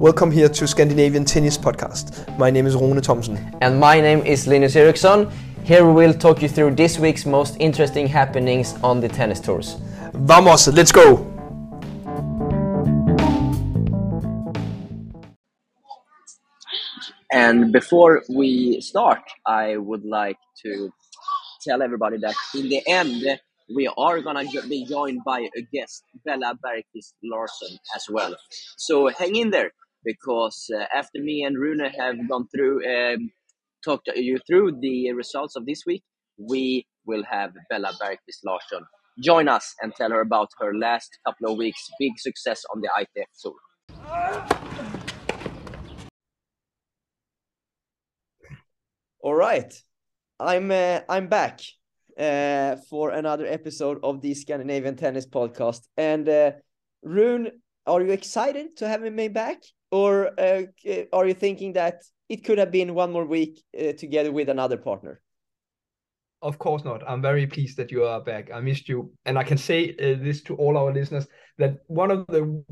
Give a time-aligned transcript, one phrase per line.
[0.00, 2.36] Welcome here to Scandinavian Tennis Podcast.
[2.36, 3.56] My name is Rune Thomsen.
[3.60, 5.30] And my name is Linus Eriksson.
[5.62, 9.76] Here we will talk you through this week's most interesting happenings on the tennis tours.
[10.12, 11.30] Vamos, let's go!
[17.32, 20.90] And before we start, I would like to
[21.62, 23.22] tell everybody that in the end,
[23.74, 28.34] we are gonna be joined by a guest, Bella Bergkvist Larsson, as well.
[28.76, 29.70] So hang in there,
[30.04, 33.30] because uh, after me and Rune have gone through, um,
[33.84, 36.02] talked you through the results of this week,
[36.38, 38.84] we will have Bella Bergkvist Larsson
[39.20, 42.88] join us and tell her about her last couple of weeks' big success on the
[42.98, 43.54] ITF Tour.
[49.20, 49.72] All right,
[50.38, 51.60] I'm uh, I'm back
[52.18, 55.80] uh, for another episode of the Scandinavian Tennis Podcast.
[55.96, 56.52] And uh,
[57.02, 57.50] Rune,
[57.86, 59.62] are you excited to have me back,
[59.94, 60.62] or uh,
[61.12, 64.76] are you thinking that it could have been one more week uh, together with another
[64.76, 65.20] partner?
[66.42, 67.08] Of course not.
[67.08, 68.50] I'm very pleased that you are back.
[68.52, 71.28] I missed you, and I can say uh, this to all our listeners
[71.58, 72.64] that one of the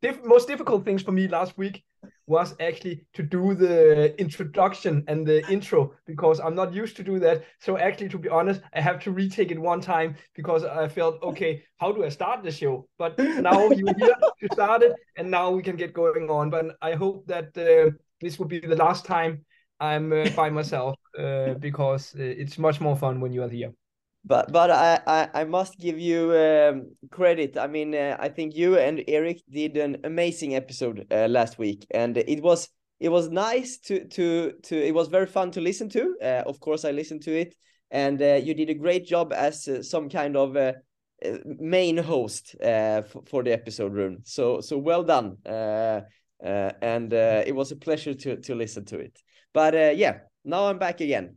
[0.00, 1.84] diff- most difficult things for me last week
[2.26, 7.18] was actually to do the introduction and the intro because I'm not used to do
[7.20, 7.44] that.
[7.58, 11.22] So actually, to be honest, I have to retake it one time because I felt
[11.22, 11.64] okay.
[11.78, 12.88] How do I start the show?
[12.98, 16.50] But now you're here to start it, and now we can get going on.
[16.50, 19.44] But I hope that uh, this will be the last time
[19.80, 23.72] I'm uh, by myself uh, because uh, it's much more fun when you are here
[24.24, 27.56] but but I, I, I must give you um, credit.
[27.56, 31.86] I mean, uh, I think you and Eric did an amazing episode uh, last week,
[31.90, 32.68] and it was
[33.00, 34.76] it was nice to to to.
[34.76, 36.16] It was very fun to listen to.
[36.22, 37.54] Uh, of course, I listened to it,
[37.90, 40.74] and uh, you did a great job as uh, some kind of uh,
[41.44, 44.20] main host for, for the episode, Rune.
[44.24, 45.38] So so well done.
[45.44, 49.18] and it was a pleasure to to listen to it.
[49.52, 51.34] But yeah, now I'm back again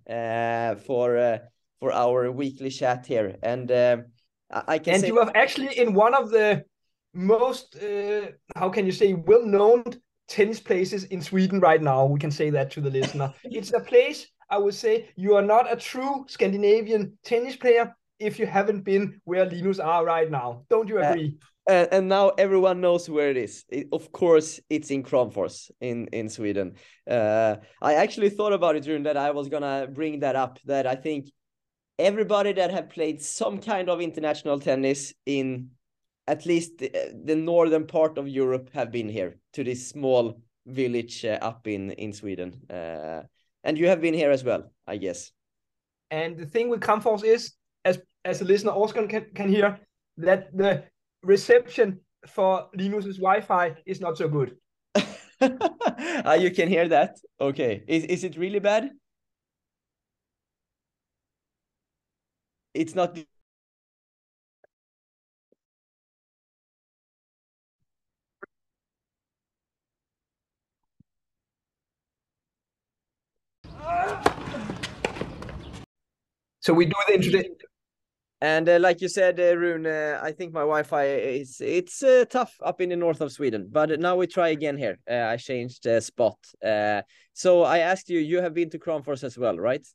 [0.86, 1.42] for
[1.86, 3.36] for our weekly chat here.
[3.44, 3.98] And uh,
[4.50, 4.96] I can.
[4.96, 6.66] And you have actually in one of the
[7.14, 9.84] most, uh, how can you say, well-known
[10.28, 12.06] tennis places in Sweden right now.
[12.06, 13.32] We can say that to the listener.
[13.44, 18.40] it's a place I would say you are not a true Scandinavian tennis player if
[18.40, 20.64] you haven't been where Linus are right now.
[20.72, 21.38] Don't you uh, agree?
[21.70, 23.66] Uh, and now everyone knows where it is.
[23.70, 26.74] It, of course, it's in Kramfors in in Sweden.
[27.10, 30.60] Uh, I actually thought about it during that I was gonna bring that up.
[30.66, 31.30] That I think
[31.98, 35.70] everybody that have played some kind of international tennis in
[36.28, 36.92] at least the,
[37.24, 41.92] the northern part of Europe have been here to this small village uh, up in
[41.92, 42.62] in Sweden.
[42.70, 43.24] Uh,
[43.64, 45.32] and you have been here as well, I guess.
[46.12, 49.80] And the thing with Kramfors is, as as a listener also can, can hear,
[50.18, 50.84] that the
[51.24, 54.56] reception for Linus's Wi-Fi is not so good.
[55.42, 57.18] uh, you can hear that.
[57.40, 58.92] Okay, is is it really bad?
[62.76, 63.18] It's not
[76.66, 77.56] So we do the introduction.
[78.42, 82.26] And uh, like you said, uh, Rune, uh, I think my Wi-Fi is it's uh,
[82.28, 83.70] tough up in the north of Sweden.
[83.72, 84.98] But now we try again here.
[85.10, 86.38] Uh, I changed the spot.
[86.64, 87.04] Uh,
[87.34, 89.86] so I asked you, you have been to Kramfors as well, right?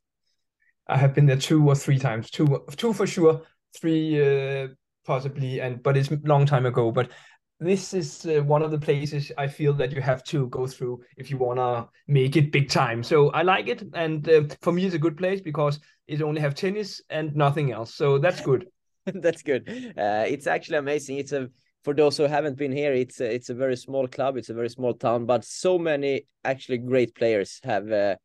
[0.90, 3.42] I have been there two or three times, two two for sure,
[3.78, 4.68] three uh,
[5.06, 6.90] possibly, and but it's a long time ago.
[6.90, 7.10] But
[7.58, 11.02] this is uh, one of the places I feel that you have to go through
[11.16, 13.02] if you wanna make it big time.
[13.02, 15.78] So I like it, and uh, for me, it's a good place because
[16.08, 17.94] it only have tennis and nothing else.
[17.94, 18.66] So that's good.
[19.06, 19.68] that's good.
[19.96, 21.18] Uh, it's actually amazing.
[21.18, 21.48] It's a
[21.82, 24.36] for those who haven't been here, it's a, it's a very small club.
[24.36, 28.16] It's a very small town, but so many actually great players have uh,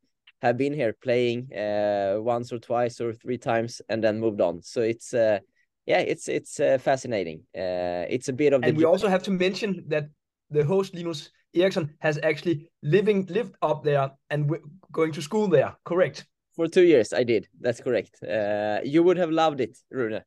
[0.42, 4.62] have been here playing uh, once or twice or three times and then moved on.
[4.62, 5.38] So it's uh,
[5.86, 7.40] yeah, it's it's uh, fascinating.
[7.56, 8.62] Uh, it's a bit of.
[8.62, 10.08] And we also have to mention that
[10.50, 14.50] the host Linus Eriksson has actually living lived up there and
[14.92, 15.76] going to school there.
[15.84, 16.26] Correct.
[16.54, 17.48] For two years, I did.
[17.60, 18.22] That's correct.
[18.22, 20.22] Uh, you would have loved it, Rune,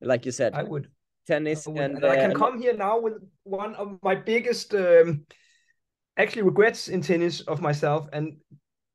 [0.00, 0.54] like you said.
[0.54, 0.88] I would.
[1.26, 1.80] Tennis I would.
[1.80, 4.74] and, and I can uh, come here now with one of my biggest.
[4.74, 5.26] Um,
[6.16, 8.36] actually regrets in tennis of myself and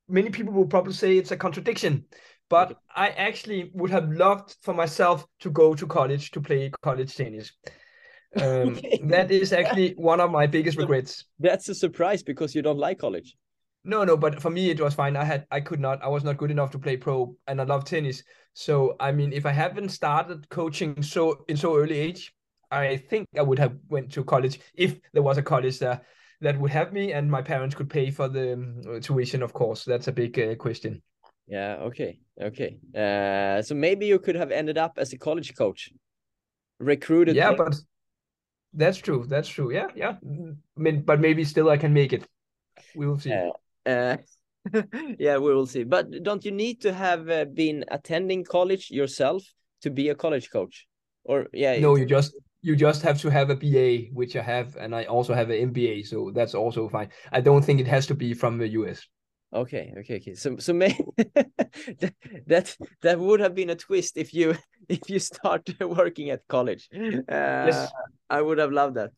[0.09, 2.05] many people will probably say it's a contradiction
[2.49, 2.79] but okay.
[2.95, 7.51] i actually would have loved for myself to go to college to play college tennis.
[8.35, 8.99] Um, okay.
[9.05, 11.25] that is actually one of my biggest regrets.
[11.39, 13.35] that's a surprise because you don't like college.
[13.83, 15.15] No no but for me it was fine.
[15.15, 17.63] I had i could not i was not good enough to play pro and i
[17.63, 18.23] love tennis.
[18.53, 22.33] So i mean if i haven't started coaching so in so early age
[22.71, 26.01] i think i would have went to college if there was a college there
[26.41, 29.43] that would have me, and my parents could pay for the um, tuition.
[29.43, 31.01] Of course, that's a big uh, question.
[31.47, 31.77] Yeah.
[31.81, 32.19] Okay.
[32.39, 32.77] Okay.
[32.95, 35.89] Uh, so maybe you could have ended up as a college coach,
[36.79, 37.35] recruited.
[37.35, 37.75] Yeah, but
[38.73, 39.25] that's true.
[39.27, 39.73] That's true.
[39.73, 40.13] Yeah, yeah.
[40.25, 42.25] Mm, I mean, but maybe still I can make it.
[42.95, 43.33] We will see.
[43.33, 44.17] Uh, uh,
[45.19, 45.83] yeah, we will see.
[45.83, 49.43] But don't you need to have uh, been attending college yourself
[49.81, 50.87] to be a college coach?
[51.23, 54.75] Or yeah, no, you just you just have to have a BA, which I have,
[54.75, 57.09] and I also have an MBA, so that's also fine.
[57.31, 59.07] I don't think it has to be from the US.
[59.51, 60.35] Okay, okay, okay.
[60.35, 62.13] So, so may that,
[62.47, 64.55] that that would have been a twist if you
[64.97, 66.89] if you start working at college.
[67.29, 67.87] Uh,
[68.29, 69.11] I would have loved that.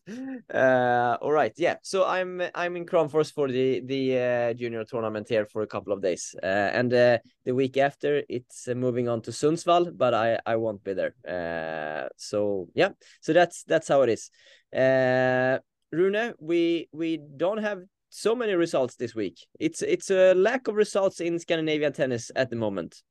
[0.52, 1.76] Uh, all right, yeah.
[1.82, 5.92] So I'm I'm in Kramfors for the the uh, junior tournament here for a couple
[5.92, 10.14] of days, uh, and uh, the week after it's uh, moving on to Sundsvall, but
[10.14, 11.14] I I won't be there.
[11.26, 12.90] Uh, so yeah,
[13.20, 14.30] so that's that's how it is.
[14.74, 15.58] Uh,
[15.90, 19.46] Rune, we we don't have so many results this week.
[19.60, 23.02] It's it's a lack of results in Scandinavian tennis at the moment.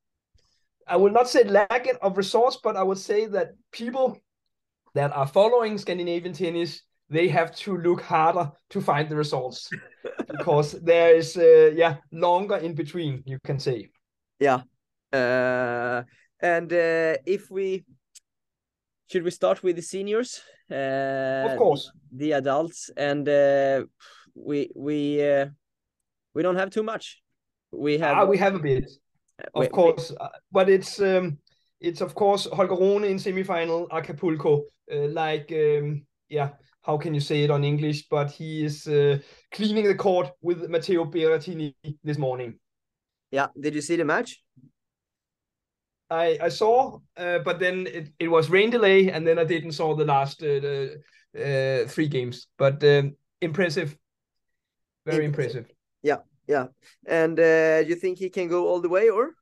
[0.91, 4.17] I will not say lack of resource, but I would say that people
[4.93, 9.69] that are following Scandinavian tennis, they have to look harder to find the results
[10.27, 13.89] because there is, uh, yeah, longer in between, you can say.
[14.39, 14.63] Yeah.
[15.13, 16.03] Uh,
[16.41, 17.85] and uh, if we
[19.09, 20.41] should we start with the seniors?
[20.69, 21.91] Uh, Of course.
[22.11, 23.83] the adults, and uh,
[24.35, 25.47] we we uh,
[26.33, 27.21] we don't have too much.
[27.71, 28.89] We have Ah, we have a bit,
[29.53, 31.37] of we- course, uh, but it's um,
[31.79, 36.49] it's of course Holger Rune in semifinal, Acapulco, uh, like um, yeah,
[36.81, 38.07] how can you say it on English?
[38.09, 39.19] But he is uh,
[39.51, 41.73] cleaning the court with Matteo Berrettini
[42.03, 42.59] this morning.
[43.31, 43.47] Yeah.
[43.59, 44.43] Did you see the match?
[46.09, 49.71] I I saw, uh, but then it, it was rain delay, and then I didn't
[49.71, 51.01] saw the last uh, the,
[51.35, 52.47] uh, three games.
[52.57, 53.97] But um, impressive,
[55.05, 55.55] very Impressive.
[55.55, 55.75] impressive.
[56.03, 56.17] Yeah.
[56.51, 56.67] Yeah,
[57.07, 59.35] and uh, you think he can go all the way, or?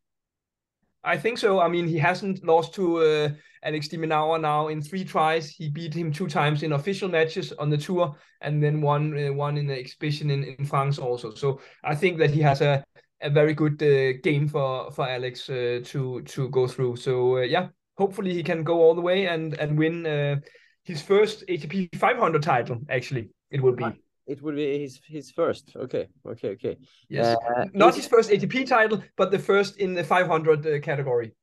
[1.03, 1.59] I think so.
[1.59, 3.29] I mean, he hasn't lost to uh,
[3.63, 5.50] Alex de Minaur now in three tries.
[5.50, 9.33] He beat him two times in official matches on the tour, and then one uh,
[9.33, 11.33] one in the exhibition in, in France also.
[11.33, 12.83] So I think that he has a
[13.21, 16.97] a very good uh, game for for Alex uh, to to go through.
[16.97, 20.35] So uh, yeah, hopefully he can go all the way and and win uh,
[20.83, 22.77] his first ATP 500 title.
[22.88, 23.85] Actually, it will be.
[24.29, 25.75] It would be his his first.
[25.75, 26.07] Okay.
[26.25, 26.49] Okay.
[26.49, 26.77] Okay.
[27.09, 31.33] Yes, Uh, not his first ATP title, but the first in the 500 uh, category.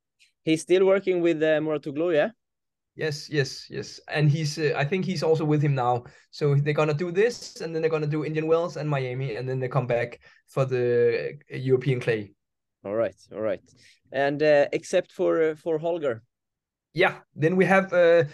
[0.45, 2.31] He's still working with uh, Mouratoglou, yeah.
[2.95, 4.01] Yes, yes, yes.
[4.09, 6.05] And he's, uh, I think he's also with him now.
[6.31, 9.49] So they're gonna do this, and then they're gonna do Indian Wells and Miami, and
[9.49, 12.33] then they come back for the uh, European clay.
[12.85, 13.17] All right.
[13.33, 13.61] All right.
[14.13, 16.23] And uh, except for uh, for Holger.
[16.95, 17.15] Yeah.
[17.35, 18.25] Then we have uh,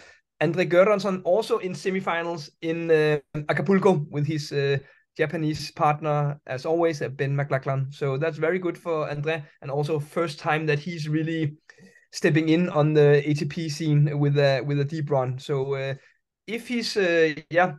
[0.43, 3.17] Andre Göransson also in semifinals in uh,
[3.47, 4.77] Acapulco with his uh,
[5.17, 7.93] Japanese partner, as always, uh, Ben McLachlan.
[7.93, 11.55] So that's very good for Andre, and also first time that he's really
[12.11, 15.39] stepping in on the ATP scene with a with a deep run.
[15.39, 15.93] So uh,
[16.45, 17.75] if he's uh, yeah,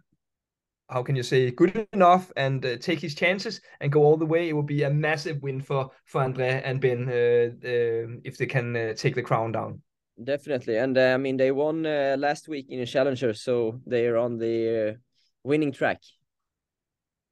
[0.89, 4.27] how can you say good enough and uh, take his chances and go all the
[4.27, 8.47] way, it will be a massive win for for Andre and Ben uh, if they
[8.47, 9.83] can take the crown down.
[10.23, 10.77] Definitely.
[10.77, 14.17] And uh, I mean, they won uh, last week in a challenger, so they are
[14.17, 14.99] on the uh,
[15.43, 16.01] winning track.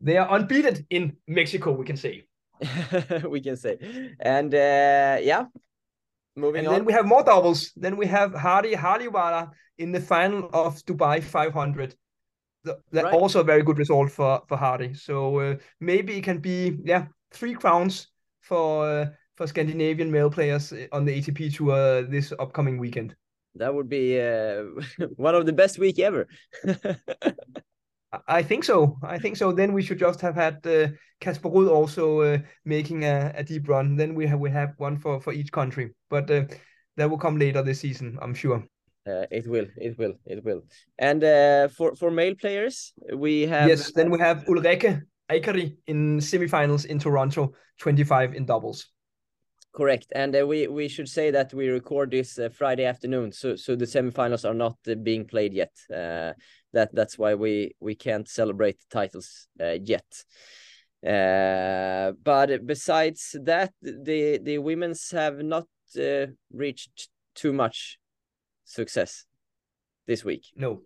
[0.00, 2.24] They are unbeaten in Mexico, we can say.
[3.28, 3.78] we can say.
[4.18, 5.44] And uh, yeah,
[6.36, 6.72] moving And on.
[6.74, 7.72] then we have more doubles.
[7.76, 11.94] Then we have Harri Heliövaara in the final of Dubai 500.
[12.64, 13.14] Th- That Right.
[13.14, 14.96] also a very good result for for Harri.
[14.96, 18.08] So uh, maybe it can be yeah three crowns
[18.40, 23.14] for uh, for Scandinavian male players uh, on the ATP tour uh, this upcoming weekend.
[23.54, 24.62] that would be uh,
[25.16, 26.26] one of the best week ever.
[28.28, 28.98] I- think so.
[29.02, 29.52] I think so.
[29.52, 30.88] Then we should just have had uh,
[31.20, 33.96] Kasper Ruud also uh, making a, a deep run.
[33.96, 36.44] Then we have we have one for for each country, but uh,
[36.96, 38.64] that will come later this season, I'm sure.
[39.06, 40.62] Uh, it will, it will, it will.
[40.98, 46.20] And uh, for for male players, we have yes, then we have Ulrikke Eikeri in
[46.20, 48.92] semifinals in Toronto, 25 in doubles.
[49.72, 50.12] Correct.
[50.14, 53.74] And uh, we we should say that we record this uh, Friday afternoon, so so
[53.74, 55.72] the semifinals are not uh, being played yet.
[55.90, 56.34] Uh,
[56.74, 60.04] that that's why we we can't celebrate the titles uh, yet.
[61.06, 65.66] Uh, but besides that, the the women's have not
[65.98, 67.98] uh, reached too much
[68.64, 69.24] success
[70.06, 70.44] this week.
[70.54, 70.82] No.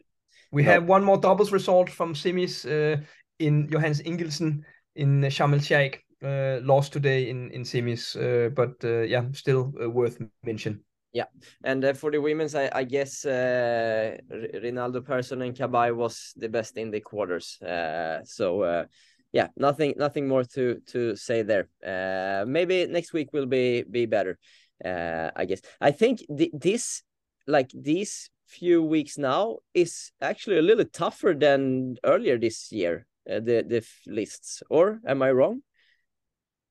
[0.52, 0.71] We No.
[0.71, 3.02] have one more doubles result from semis uh,
[3.38, 4.62] in Johannes Ingildsen
[4.95, 6.06] in Sharm el Sheikh.
[6.23, 10.82] Uh, lost today in in semis, uh, but uh, yeah, still uh, worth mention.
[11.12, 11.26] Yeah,
[11.62, 16.49] and uh, for the women's, I, I guess uh, Rinaldo Persson and Kabay was the
[16.49, 17.61] best in the quarters.
[17.61, 18.85] Uh, so uh,
[19.32, 21.68] yeah, nothing nothing more to to say there.
[21.85, 24.38] Uh, maybe next week will be be better.
[24.82, 27.02] Uh, I guess I think th this
[27.46, 33.06] like these few weeks now is actually a little tougher than earlier this year.
[33.30, 35.62] Uh, the the lists, or am I wrong?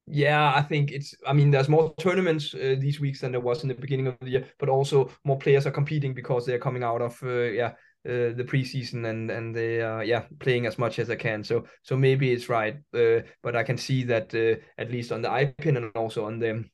[0.07, 1.15] Yeah, I think it's.
[1.25, 4.17] I mean, there's more tournaments uh, these weeks than there was in the beginning of
[4.19, 7.73] the year, but also more players are competing because they're coming out of uh, yeah
[8.07, 11.43] uh, the preseason and and they are yeah playing as much as they can.
[11.43, 15.23] So so maybe it's right, uh, but I can see that uh, at least on
[15.23, 16.65] the iPin and also on the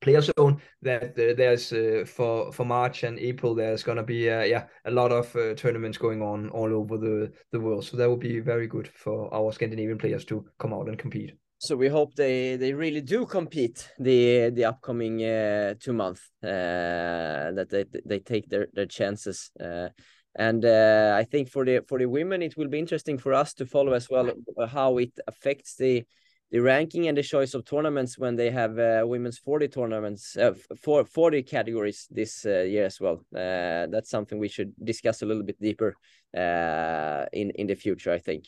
[0.00, 1.70] player zone that uh, there's
[2.08, 6.50] for for March and April there's gonna be yeah a lot of tournaments going on
[6.50, 7.84] all over the the world.
[7.84, 11.32] So that will be very good for our Scandinavian players to come out and compete
[11.60, 17.52] so we hope they they really do compete the the upcoming uh, two months uh,
[17.52, 19.88] that they they take their their chances uh,
[20.36, 23.52] and uh, I think for the for the women it will be interesting for us
[23.54, 26.02] to follow as well uh, how it affects the
[26.50, 30.36] the ranking and the choice of tournaments when they have uh, women's 40 tournaments
[30.82, 33.22] for 40 categories this year as well.
[33.30, 35.94] That's something we should discuss a little bit deeper
[36.34, 38.46] in in the future I think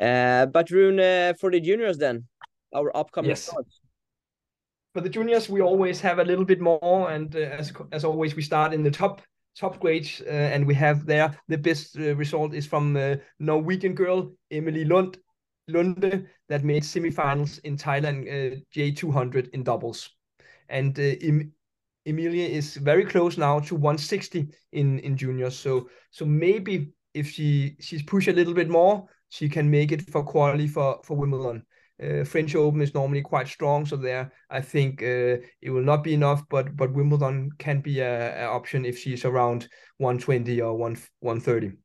[0.00, 2.26] uh, but Rune, uh, for the juniors then,
[2.74, 3.42] our upcoming yes.
[3.42, 3.80] Starts.
[4.94, 8.34] For the juniors, we always have a little bit more, and uh, as as always,
[8.34, 9.22] we start in the top
[9.56, 13.94] top grades, uh, and we have there the best uh, result is from uh, Norwegian
[13.94, 15.18] girl Emily Lund
[15.68, 20.10] Lunde that made semifinals in Thailand J200 in doubles,
[20.68, 21.52] and em
[22.06, 25.56] Emilia is very close now to 160 in in juniors.
[25.56, 30.02] So so maybe if she she's push a little bit more, she can make it
[30.10, 31.64] for quality for for Wimbledon.
[32.02, 36.04] Uh, French Open is normally quite strong, so there I think uh, it will not
[36.04, 36.42] be enough.
[36.48, 39.68] But but Wimbledon can be a, a option if she's around
[39.98, 41.76] 120 or 1 130.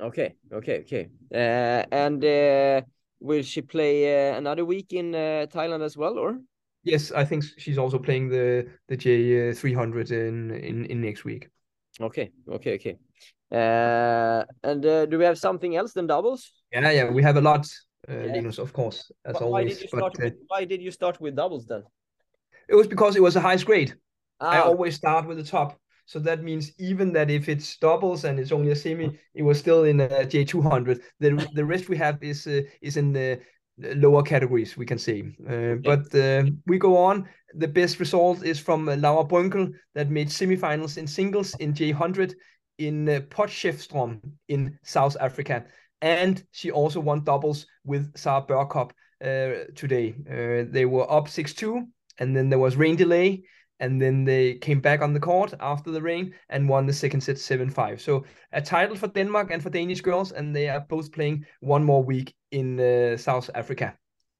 [0.00, 1.08] Okay, okay, okay.
[1.32, 2.82] Uh, and uh,
[3.20, 6.40] will she play uh, another week in uh, Thailand as well, or?
[6.82, 11.24] Yes, I think she's also playing the the J three hundred in, in in next
[11.24, 11.48] week.
[12.00, 12.96] Okay, okay, okay.
[13.52, 16.52] And do we have something else than doubles?
[16.72, 17.66] Yeah, yeah, we have a lot
[18.08, 18.14] uh.
[18.14, 19.52] Linus, of course, as why, always.
[19.52, 21.82] Why did, you start but, with, uh, why did you start with doubles then?
[22.68, 23.94] It was because it was a highest grade.
[24.40, 24.50] Ah.
[24.50, 25.78] I always start with the top.
[26.06, 29.58] So that means even that if it's doubles and it's only a semi, it was
[29.58, 31.00] still in a J200.
[31.20, 33.40] The the rest we have is uh, is in the
[33.78, 35.32] lower categories, we can say.
[35.48, 35.80] Uh, okay.
[35.84, 37.28] But uh, we go on.
[37.54, 42.34] The best result is from uh, Laura Brunkel that made semifinals in singles in J100
[42.86, 45.64] in uh, Potchefstroom in South Africa
[46.02, 48.92] and she also won doubles with Sarah Burkop
[49.24, 50.14] uh, today.
[50.28, 51.86] Uh, they were up 6-2,
[52.18, 53.44] and then there was rain delay,
[53.78, 57.20] and then they came back on the court after the rain and won the second
[57.20, 58.00] set 7-5.
[58.00, 61.84] So a title for Denmark and for Danish girls, and they are both playing one
[61.84, 63.96] more week in uh, South Africa.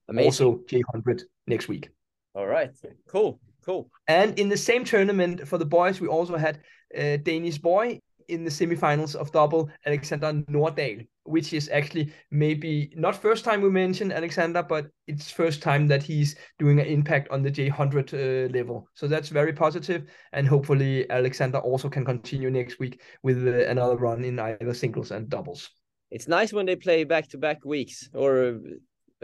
[0.09, 0.27] Amazing.
[0.27, 1.91] Also J100 next week.
[2.35, 2.71] All right,
[3.09, 3.89] cool, cool.
[4.09, 6.61] And in the same tournament for the boys, we also had
[6.95, 13.15] a Danish boy in the semifinals of double Alexander Nordahl which is actually maybe not
[13.15, 17.43] first time we mention Alexander, but it's first time that he's doing an impact on
[17.43, 18.89] the J100 uh, level.
[18.95, 23.97] So that's very positive, and hopefully Alexander also can continue next week with uh, another
[23.97, 25.71] run in either singles and doubles.
[26.11, 28.59] It's nice when they play back to back weeks or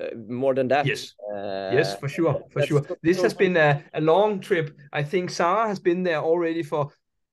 [0.01, 0.87] uh, more than that.
[0.87, 2.87] Yes, uh, yes, for sure, for sure.
[3.03, 4.77] This has been a, a long trip.
[4.93, 6.91] I think Sarah has been there already for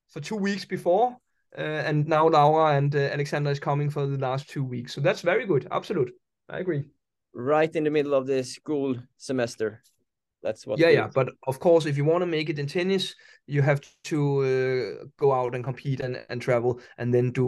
[0.10, 1.17] for two weeks before
[1.62, 4.93] and now Laura and uh, Alexander is coming for the last two weeks.
[4.93, 5.67] So that's very good.
[5.71, 6.12] Absolute.
[6.50, 6.85] I agree.
[7.33, 9.81] Right in the middle of the school semester.
[10.45, 10.77] That's what.
[10.77, 11.09] Yeah, yeah.
[11.13, 13.15] But of course, if you want to make it in tennis,
[13.47, 17.47] you have to uh, go out and compete and, and travel and then do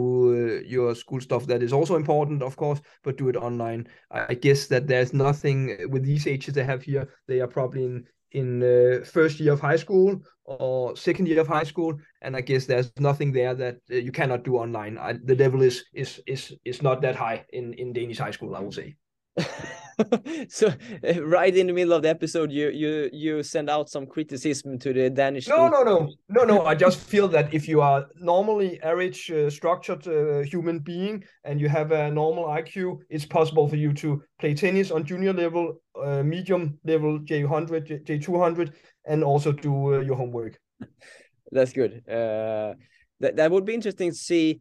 [0.58, 1.46] uh, your school stuff.
[1.46, 3.86] That is also important, of course, but do it online.
[4.10, 7.08] I guess that there's nothing with these ages they have here.
[7.28, 11.48] They are probably in in uh, first year of high school or second year of
[11.48, 14.98] high school and i guess there's nothing there that uh, you cannot do online.
[14.98, 18.54] I, the level is is is is not that high in in danish high school
[18.56, 18.96] i would say
[20.48, 20.72] so
[21.22, 24.92] right in the middle of the episode you you you send out some criticism to
[24.92, 26.08] the danish no no no.
[26.28, 30.78] No no i just feel that if you are normally average uh, structured uh, human
[30.78, 35.04] being and you have a normal iq it's possible for you to play tennis on
[35.04, 38.72] junior level uh, medium level j100 j200
[39.08, 40.58] and also do uh, your homework.
[41.50, 42.02] That's good.
[42.08, 42.74] Uh,
[43.20, 44.60] that, that would be interesting to see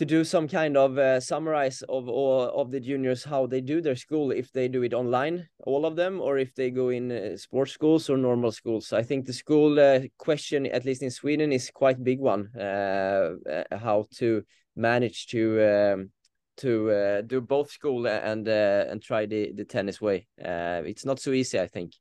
[0.00, 3.82] to do some kind of uh, summarize of all of the juniors how they do
[3.82, 7.12] their school if they do it online all of them or if they go in
[7.12, 8.94] uh, sports schools or normal schools.
[8.94, 13.34] I think the school uh, question at least in sweden is quite big one uh,
[13.46, 14.42] uh, how to
[14.74, 16.10] manage to um,
[16.56, 20.26] to uh, do both school and and try the the tennis way.
[20.38, 21.92] It's not so easy i think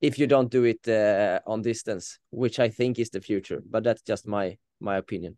[0.00, 0.88] if you don't do it
[1.46, 5.36] on distance which i think is the future but that's just my my opinion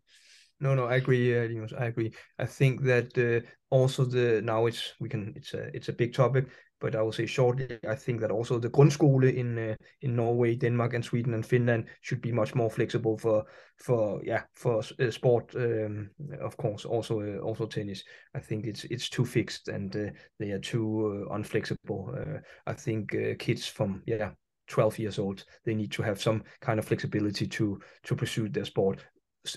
[0.61, 1.66] no, no, I agree, uh.
[1.78, 2.12] I agree.
[2.38, 6.14] I think that uh, also the now it's we can it's a it's a big
[6.14, 6.46] topic,
[6.80, 7.78] but I will say shortly.
[7.88, 11.88] I think that also the grundskole in uh, in Norway, Denmark, and Sweden and Finland
[12.02, 13.44] should be much more flexible for
[13.78, 15.54] for yeah for uh, sport.
[15.56, 18.04] Um, of course, also uh, also tennis.
[18.34, 22.40] I think it's it's too fixed and uh, they are too unflexible.
[22.66, 24.30] I think kids from yeah
[24.66, 28.64] 12 years old they need to have some kind of flexibility to to pursue their
[28.64, 29.04] sport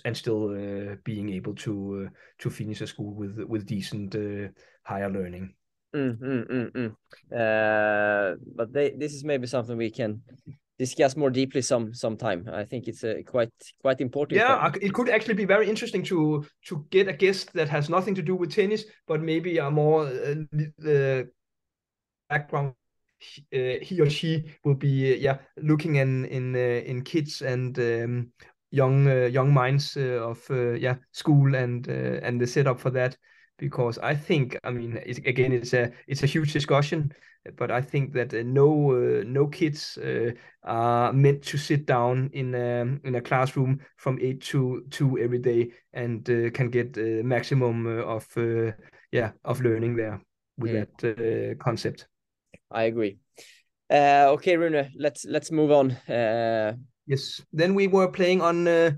[0.06, 4.50] and still uh, being able to uh, to finish a school with with decent uh,
[4.84, 5.53] higher learning.
[5.96, 6.91] Mm, mm, mm, mm.
[7.32, 10.22] Uh, but they, this is maybe something we can
[10.77, 12.48] discuss more deeply some sometime.
[12.51, 13.51] I think it's a quite
[13.82, 14.39] quite important.
[14.39, 18.15] Yeah, it could actually be very interesting to to get a guest that has nothing
[18.15, 21.24] to do with tennis, but maybe a more uh,
[22.29, 22.74] background.
[23.51, 27.79] Uh, he or she will be uh, yeah looking in in uh, in kids and
[27.79, 28.32] um,
[28.71, 33.17] young uh, young minds uh, of uh, yeah school and and the setup for that
[33.57, 37.13] because I think I mean it's, again it's a it's a huge discussion
[37.55, 40.31] but I think that uh, no uh, no kids uh,
[40.63, 45.39] are meant to sit down in a, in a classroom from eight to two every
[45.39, 48.27] day and can get maximum of
[49.12, 50.21] yeah of learning there
[50.57, 51.00] with mm.
[51.00, 52.07] that concept.
[52.69, 53.17] I agree.
[53.89, 55.97] okay, Rune, let's let's move on.
[57.07, 57.41] Yes.
[57.53, 58.91] Then we were playing on uh,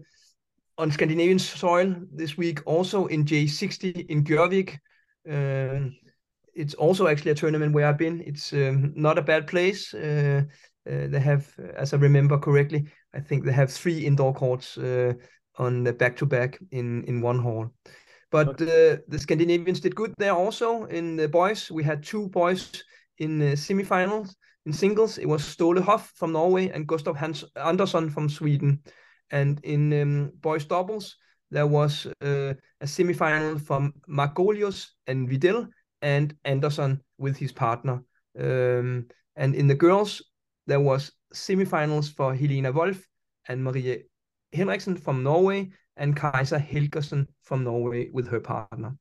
[0.77, 4.77] on Scandinavian soil this week, also in J60 in Gjøvik.
[5.29, 5.91] Uh,
[6.55, 8.21] it's also actually a tournament where I've been.
[8.25, 9.93] It's um, not a bad place.
[9.93, 10.43] Uh,
[10.89, 15.13] uh they have, as I remember correctly, I think they have three indoor courts uh,
[15.57, 17.69] on the back to back in in one hall.
[18.31, 18.61] But.
[18.61, 20.85] Uh, the Scandinavians did good there also.
[20.85, 22.84] In the boys, we had two boys
[23.17, 24.36] in the semifinals
[24.69, 28.84] in singles, it was Ståle Hoff from Norway and Gustav Hans Andersson from Sweden.
[29.32, 31.15] And in um, boys doubles,
[31.49, 35.67] there was uh, a semifinal from Margolius and Vidal
[36.03, 38.03] and Andersson with his partner.
[38.39, 40.21] Um, and in the girls,
[40.67, 43.03] there was semifinals for Helena Wolf
[43.47, 43.97] and Maria
[44.53, 48.95] Henriksen from Norway and Kajsa Helgersen from Norway with her partner.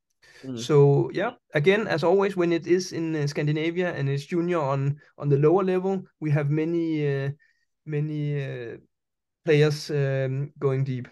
[0.44, 0.58] Mm.
[0.58, 4.96] So yeah, again, as always, when it is in uh, Scandinavia and it's junior on
[5.18, 7.30] on the lower level, we have many uh,
[7.84, 8.76] many uh,
[9.44, 11.08] players um, going deep.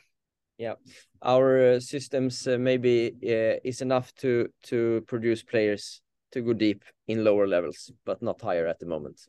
[0.58, 0.74] Yeah,
[1.22, 6.00] our uh, systems uh, maybe uh, is enough to to produce players
[6.32, 9.20] to go deep in lower levels, but not higher at the moment.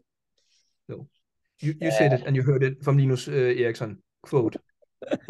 [0.88, 1.08] No,
[1.60, 4.56] you you said it and you heard it from Linus Eriksson quote.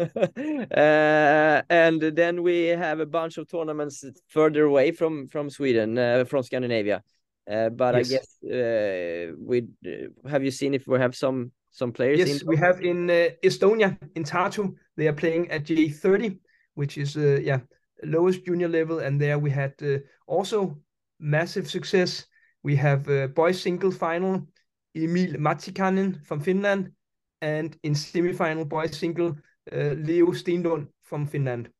[0.00, 6.24] Uh, and then we have a bunch of tournaments further away from from Sweden, uh,
[6.24, 7.02] from Scandinavia.
[7.50, 8.06] Uh, but yes.
[8.06, 12.18] I guess uh, we uh, have you seen if we have some some players?
[12.18, 14.74] Yes, we have in uh, Estonia in Tartu.
[14.96, 16.38] They are playing at J30,
[16.74, 17.60] which is yeah
[18.04, 19.74] lowest junior level, and there we had
[20.26, 20.78] also
[21.18, 22.26] massive success.
[22.62, 24.46] We have boys single final
[24.94, 26.90] Emil Matikainen from Finland,
[27.40, 29.36] and in semi-final boys single
[29.72, 31.70] Leo Stenlund from Finland.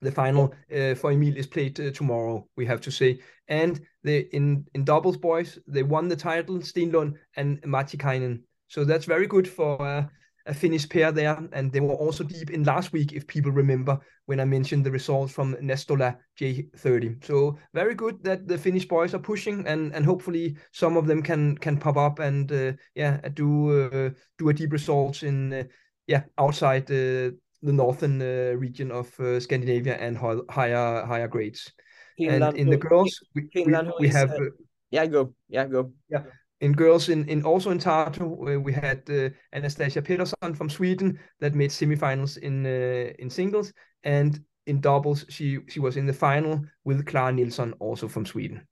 [0.00, 3.18] The final uh, for Emil is played uh, tomorrow, we have to say.
[3.48, 8.42] And in in doubles boys, they won the title, Stenlund and Matikainen.
[8.68, 10.08] So that's very good for
[10.48, 11.38] a Finnish pair there.
[11.52, 14.90] And they were also deep in last week, if people remember, when I mentioned the
[14.90, 17.24] results from Nastola J30.
[17.24, 21.22] So very good that the Finnish boys are pushing, and and hopefully some of them
[21.22, 25.64] can can pop up and uh, yeah do uh, do a deep results in uh,
[26.08, 30.16] yeah, outside the the northern uh, region of uh, Scandinavia and
[30.50, 31.72] higher higher grades.
[32.16, 34.50] Finland, and in the girls, we, we, we have uh,
[34.90, 36.22] yeah, go, yeah, go, yeah.
[36.60, 41.54] In girls, in, in also in Tartu, we had uh, Anastasia Peterson from Sweden that
[41.54, 46.60] made semifinals in uh, in singles, and in doubles she she was in the final
[46.84, 48.66] with Clara Nilsson also from Sweden.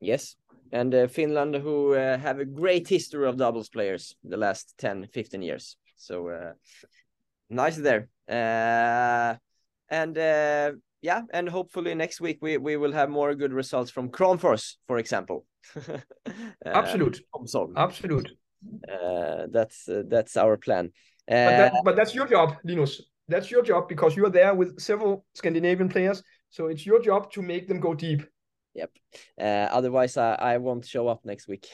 [0.00, 0.36] Yes,
[0.70, 5.08] and uh, Finland who uh, have a great history of doubles players the last 10
[5.12, 6.52] 15 years so uh,
[7.50, 8.08] nice there.
[8.28, 9.36] Uh,
[9.90, 14.10] and uh, yeah, and hopefully next week we we will have more good results from
[14.10, 15.44] Kramfors, for example.
[16.64, 17.20] Absolute.
[17.76, 18.30] Absolute.
[19.52, 20.92] that's that's our plan.
[21.26, 23.02] but, that, but that's your job, Linus.
[23.28, 27.30] That's your job because you are there with several Scandinavian players So it's your job
[27.32, 28.22] to make them go deep.
[28.78, 28.90] Yep.
[29.40, 31.66] Uh, otherwise, I, I won't show up next week.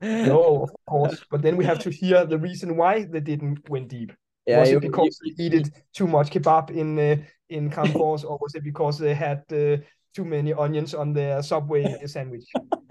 [0.00, 1.22] no, of course.
[1.30, 4.12] But then we have to hear the reason why they didn't win deep.
[4.46, 7.16] Yeah, was you- it because they eated too much kebab in uh,
[7.50, 9.76] in Campos, or was it because they had uh,
[10.14, 12.46] too many onions on their Subway sandwich?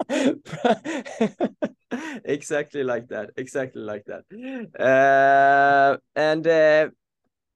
[2.24, 4.24] exactly like that exactly like that
[4.78, 6.88] uh and uh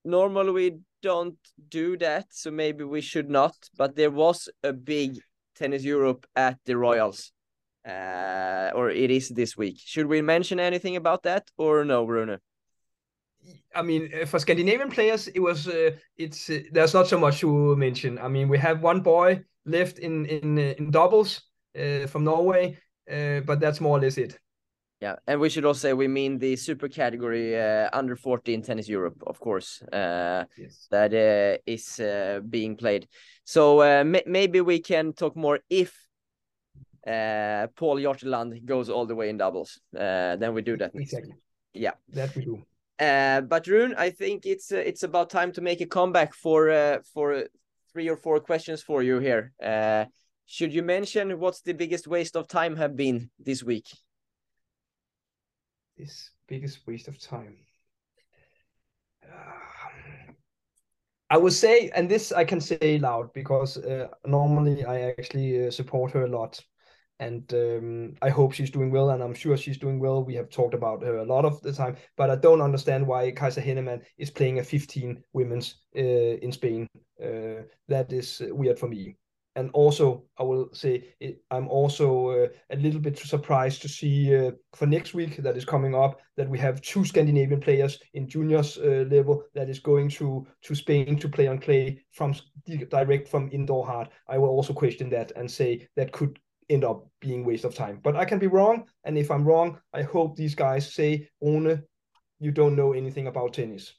[0.05, 1.39] normally we don't
[1.69, 5.19] do that so maybe we should not but there was a big
[5.59, 7.33] tennis europe at the royals
[7.87, 12.39] uh or it is this week should we mention anything about that or no Bruno?
[13.75, 17.41] I mean, uh, for Scandinavian players, it was uh, it's uh, there's not so much
[17.41, 18.19] to mention.
[18.19, 21.43] I mean, we have one boy left in in uh, in doubles
[21.79, 22.79] uh, from Norway,
[23.11, 24.39] uh, but that's more or less it.
[25.01, 28.89] Yeah and we should also say we mean the super category uh, under 14 tennis
[28.89, 30.89] europe of course uh Yes.
[30.91, 33.07] that uh, is uh, being played.
[33.45, 35.93] So uh, may- maybe we can talk more if
[37.07, 39.81] uh, Paul Hjorteland goes all the way in doubles.
[39.97, 40.91] Uh, then we do that.
[40.95, 41.35] Exactly.
[41.73, 41.93] Yeah.
[42.09, 42.63] That we do.
[42.99, 46.71] Uh, but Rune, I think it's uh, it's about time to make a comeback for
[46.71, 47.45] uh, for
[47.93, 49.53] three or four questions for you here.
[49.63, 50.05] Uh,
[50.47, 53.87] should you mention what's the biggest waste of time have been this week?
[55.99, 57.57] This biggest waste of time.
[59.25, 60.37] Um,
[61.29, 65.71] I would say, and this I can say loud because uh, normally I actually uh,
[65.73, 66.61] support her a lot,
[67.19, 70.25] and um, I hope she's doing well, and I'm sure she's doing well.
[70.25, 73.33] We have talked about her a lot of the time, but I don't understand why
[73.33, 76.87] Caijsa Hennemann is playing a 15 women's uh, in Spain.
[77.21, 79.17] Uh, that is uh, weird for me.
[79.59, 81.15] And also, I will say
[81.51, 85.65] I'm also uh, a little bit surprised to see uh, for next week that is
[85.65, 90.11] coming up that we have two Scandinavian players in juniors uh, level that is going
[90.11, 92.37] to to Spain to play on clay from
[92.89, 94.11] direct from indoor hard.
[94.29, 97.99] I will also question that and say that could end up being waste of time.
[98.01, 101.83] But I can be wrong, and if I'm wrong, I hope these guys say, "One,
[102.39, 103.93] you don't know anything about tennis."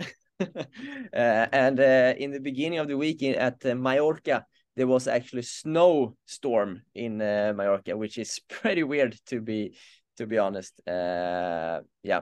[0.40, 5.42] uh, and uh, in the beginning of the week at uh, Mallorca, there was actually
[5.42, 9.76] snowstorm in uh, Mallorca, which is pretty weird to be
[10.16, 10.80] to be honest.
[10.86, 12.20] Uh, yeah,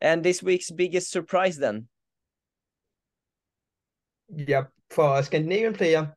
[0.00, 1.88] and this week's biggest surprise then.
[4.28, 6.14] Yeah, for a Scandinavian player,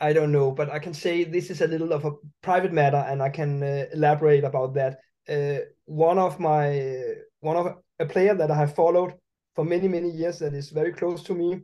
[0.00, 3.04] I don't know, but I can say this is a little of a private matter,
[3.08, 4.98] and I can uh, elaborate about that.
[5.28, 9.14] Uh, one of my one of a player that I have followed
[9.54, 11.60] for many many years that is very close to me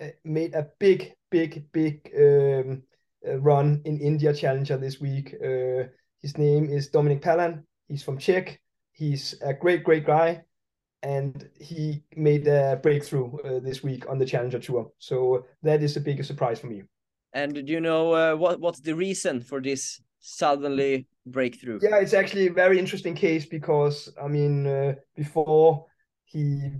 [0.00, 2.82] uh, made a big big big um,
[3.26, 5.34] uh, run in India Challenger this week.
[5.34, 5.84] Uh,
[6.20, 7.64] his name is Dominik Palán.
[7.88, 8.60] He's from Czech.
[8.92, 10.42] He's a great great guy
[11.02, 14.90] and he made a breakthrough uh, this week on the Challenger Tour.
[14.98, 16.82] So that is the biggest surprise for me.
[17.32, 21.78] And do you know uh, what what's the reason for this suddenly breakthrough?
[21.80, 25.86] Yeah, it's actually a very interesting case because I mean, uh, before
[26.24, 26.72] he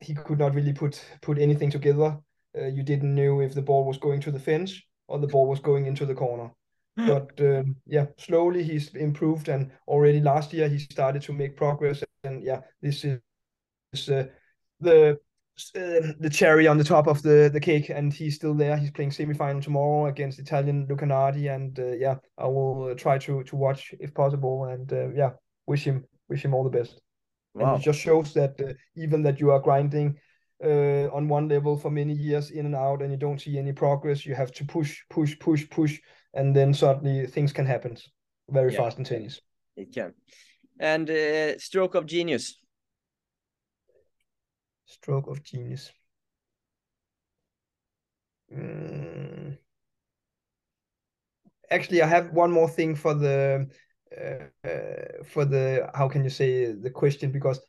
[0.00, 2.18] he could not really put put anything together.
[2.56, 5.46] Uh, you didn't know if the ball was going to the fence or the ball
[5.48, 6.50] was going into the corner.
[6.96, 12.02] But um, yeah, slowly he's improved, and already last year he started to make progress.
[12.24, 14.24] And yeah, this is uh,
[14.80, 15.18] the
[15.76, 18.76] uh, the cherry on the top of the the cake, and he's still there.
[18.76, 23.18] He's playing semifinal tomorrow against Italian Luca Nardi, and uh, yeah, I will uh, try
[23.18, 25.30] to to watch if possible, and uh, yeah,
[25.66, 27.00] wish him wish him all the best.
[27.58, 27.76] And Wow.
[27.76, 30.18] it just shows that uh, even that you are grinding
[30.62, 33.72] uh, on one level for many years in and out, and you don't see any
[33.72, 36.00] progress, you have to push, push, push, push,
[36.34, 37.96] and then suddenly things can happen
[38.48, 38.78] very Yeah.
[38.78, 39.40] fast in tennis.
[39.76, 40.14] It can.
[40.78, 42.58] And uh, stroke of genius.
[44.86, 45.90] Stroke of genius.
[48.54, 49.56] Mm.
[51.70, 53.66] Actually, I have one more thing for the
[54.16, 57.60] uh, uh, for the how can you say the question because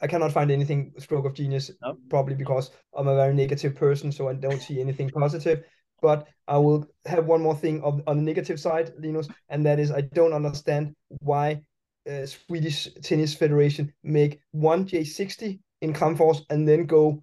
[0.00, 1.96] I cannot find anything stroke of genius No.
[2.08, 5.64] probably because I'm a very negative person so I don't see anything positive
[6.02, 9.78] but I will have one more thing of, on the negative side Linus and that
[9.78, 11.60] is I don't understand why
[12.10, 17.22] uh, Swedish Tennis Federation make one J60 in Kramfors and then go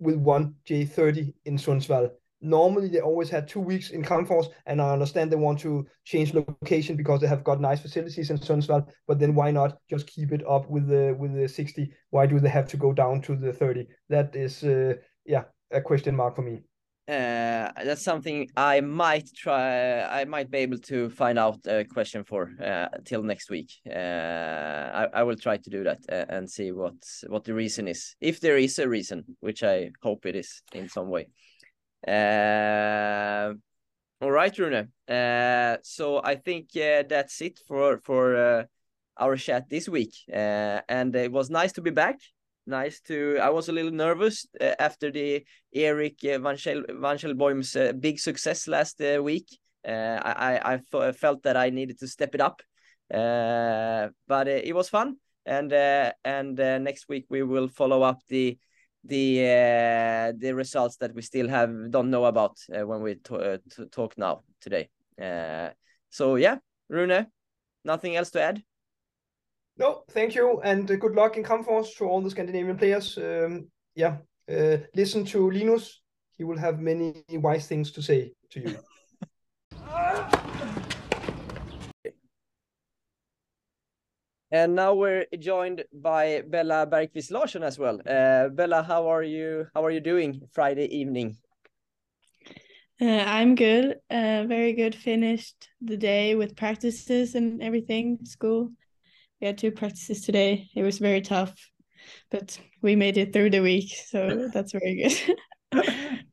[0.00, 2.10] with one J30 in Sundsvall.
[2.44, 6.34] Normally, they always had two weeks in Kramfors, and I understand they want to change
[6.34, 8.86] location because they have got nice facilities in Sundsvall.
[9.08, 11.90] But then why not just keep it up with the with the 60?
[12.10, 13.86] Why do they have to go down to the 30?
[14.10, 16.60] That is, uh, yeah, a question mark for me.
[17.06, 20.02] Uh, that's something I might try.
[20.02, 23.70] I might be able to find out a question for uh, till next week.
[23.86, 26.94] Uh, I, I will try to do that uh, and see what
[27.28, 30.88] what the reason is, if there is a reason, which I hope it is in
[30.88, 31.28] some way.
[32.06, 33.54] Uh,
[34.20, 34.88] all right, Rune.
[35.08, 38.64] Uh, so I think uh, that's it for for uh,
[39.18, 40.14] our chat this week.
[40.32, 42.18] Uh, and it was nice to be back.
[42.66, 43.38] Nice to.
[43.42, 48.18] I was a little nervous uh, after the Eric Van, Schel, Van Schelboim's uh, big
[48.18, 49.48] success last week.
[49.86, 52.62] Uh, I I, felt that I needed to step it up.
[53.12, 58.58] Uh, but it was fun, and uh, and next week we will follow up the
[59.04, 63.58] the uh, the results that we still have don't know about uh, when we uh,
[63.90, 64.88] talk now today.
[65.20, 65.70] Uh,
[66.10, 66.56] so yeah,
[66.88, 67.26] Rune,
[67.84, 68.62] nothing else to add.
[69.76, 73.18] No, thank you, and uh, good luck in Kramfors to all the Scandinavian players.
[73.18, 76.00] Um, yeah, uh, listen to Linus;
[76.36, 78.78] he will have many wise things to say to you.
[84.54, 87.98] And now we're joined by Bella Bergkvist Larsson as well.
[88.06, 89.66] Uh, Bella, how are you?
[89.74, 91.36] How are you doing Friday evening?
[93.00, 93.96] Uh, I'm good.
[94.08, 94.94] Uh, very good.
[94.94, 98.20] Finished the day with practices and everything.
[98.22, 98.70] School.
[99.40, 100.68] We had two practices today.
[100.76, 101.52] It was very tough,
[102.30, 105.82] but we made it through the week, so that's very good.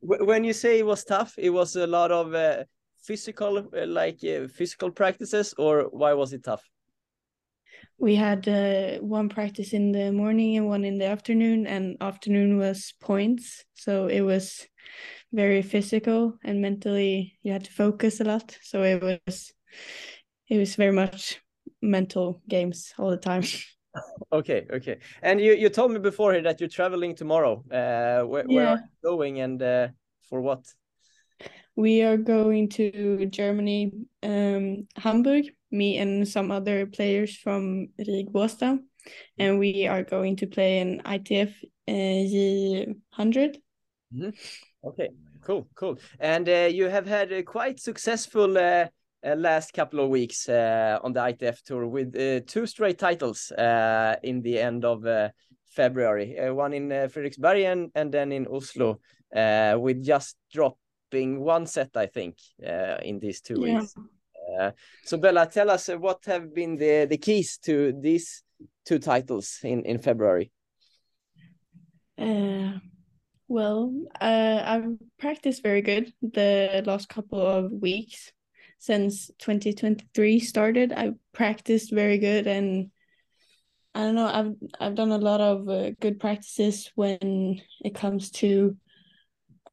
[0.00, 2.62] when you say it was tough, it was a lot of uh,
[3.02, 6.62] physical, uh, like uh, physical practices, or why was it tough?
[7.98, 12.58] We had uh, one practice in the morning and one in the afternoon and afternoon
[12.58, 13.64] was points.
[13.74, 14.66] So it was
[15.32, 18.56] very physical and mentally you had to focus a lot.
[18.62, 19.52] So it was
[20.48, 21.40] it was very much
[21.80, 23.44] mental games all the time.
[24.32, 24.96] Okay okay.
[25.20, 27.62] And you you told me before that you're traveling tomorrow.
[27.70, 28.56] Uh where, yeah.
[28.56, 29.88] where are you going and uh
[30.30, 30.64] for what?
[31.76, 38.78] We are going to germany um hamburg me and some other players from RIG Båstad,
[39.38, 41.52] and we are going to play an ITF
[41.88, 43.60] uh, J100.
[44.10, 44.32] Mm -hmm.
[44.82, 45.98] Okay, cool, cool.
[46.18, 48.86] And uh, you have had a quite successful uh,
[49.24, 53.52] uh last couple of weeks uh, on the ITF tour with uh, two straight titles
[54.22, 55.04] in the end of
[55.64, 56.36] February.
[56.50, 58.98] one in Frederiksberg and, and then in Oslo,
[59.78, 62.36] with just dropping one set, I think,
[63.02, 63.80] in these two yeah.
[63.80, 63.94] weeks.
[64.58, 64.72] Uh,
[65.04, 68.42] so Bella, tell us uh, what have been the the keys to these
[68.84, 70.50] two titles in in February.
[72.18, 72.78] Uh,
[73.48, 78.32] well, I've practiced very good the last couple of weeks
[78.78, 80.92] since 2023 started.
[80.92, 82.90] I practiced very good and
[83.94, 84.26] I don't know.
[84.26, 88.76] I've I've done a lot of uh, good practices when it comes to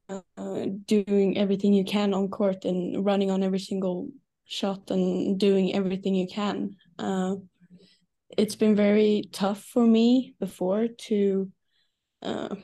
[0.09, 4.09] uh, doing everything you can on court and running on every single
[4.49, 6.75] shot and doing everything you can.
[6.97, 7.35] Uh,
[8.35, 11.51] it's been very tough for me before to
[12.23, 12.55] uh,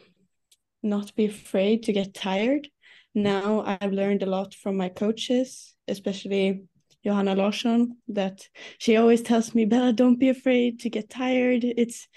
[0.82, 2.67] not be afraid to get tired.
[3.13, 6.63] Now I've learned a lot from my coaches, especially
[7.04, 11.63] Johanna Larsson, that she always tells me, Bella, don't be afraid to get tired.
[11.63, 12.08] It's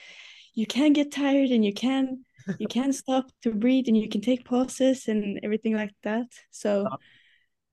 [0.54, 2.24] you can get tired and you can
[2.58, 6.26] you can stop to breathe and you can take pauses and everything like that.
[6.50, 6.88] So.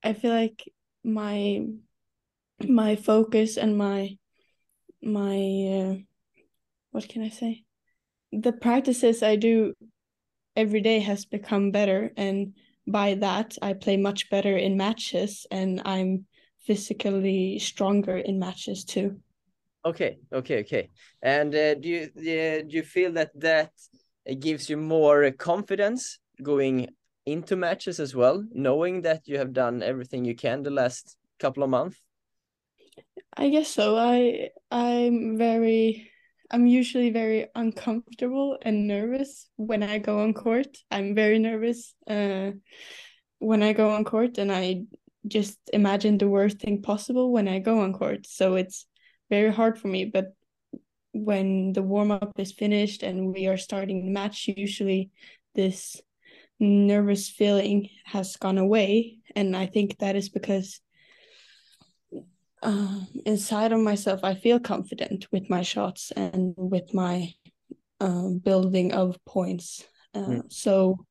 [0.04, 0.62] I feel like
[1.04, 1.66] my
[2.64, 4.18] my focus and my
[5.02, 5.96] my uh,
[6.92, 7.64] what can I say?
[8.32, 9.74] The practices I do
[10.56, 12.54] every day has become better and
[12.88, 16.26] by that I play much better in matches and I'm
[16.66, 19.20] physically stronger in matches too.
[19.86, 20.90] Okay, okay, okay.
[21.22, 23.72] And uh, do you uh, do you feel that that
[24.40, 26.90] gives you more confidence going
[27.26, 31.64] into matches as well, knowing that you have done everything you can the last couple
[31.64, 32.05] of months?
[33.38, 33.98] I guess so.
[33.98, 36.12] I I'm very
[36.52, 40.78] I'm usually very uncomfortable and nervous when I go on court.
[40.92, 42.52] I'm very nervous uh,
[43.40, 44.84] when I go on court, and I
[45.28, 48.28] just imagine the worst thing possible when I go on court.
[48.28, 48.86] So it's
[49.30, 50.06] very hard for me.
[50.06, 50.34] But
[51.12, 55.12] when the warm up is finished and we are starting the match, usually
[55.56, 56.00] this
[56.60, 60.80] nervous feeling has gone away, and I think that is because
[62.62, 67.34] uh, inside of myself, I feel confident with my shots and with my
[68.00, 69.84] uh, building of points.
[70.14, 70.52] Uh, mm.
[70.52, 71.06] So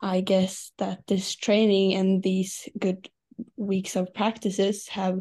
[0.00, 3.08] I guess that this training and these good
[3.56, 5.20] weeks of practices have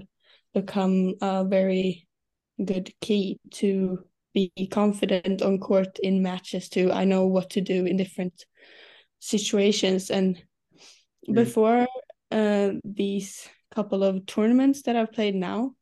[0.54, 2.08] become a very
[2.64, 4.00] good key to
[4.34, 6.92] be confident on court in matches too.
[6.92, 8.46] I know what to do in different
[9.20, 10.42] situations and
[11.28, 11.34] mm.
[11.34, 11.88] before
[12.32, 15.76] uh, these couple of tournaments that I've played now,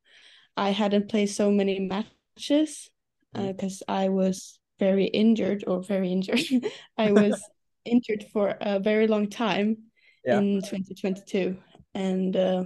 [0.58, 2.90] I hadn't played so many matches
[3.34, 6.42] because uh, I was very injured or very injured.
[6.98, 7.42] I was
[7.86, 9.78] injured for a very long time
[10.26, 10.40] Yeah.
[10.40, 11.58] in 2022,
[11.94, 12.64] and uh,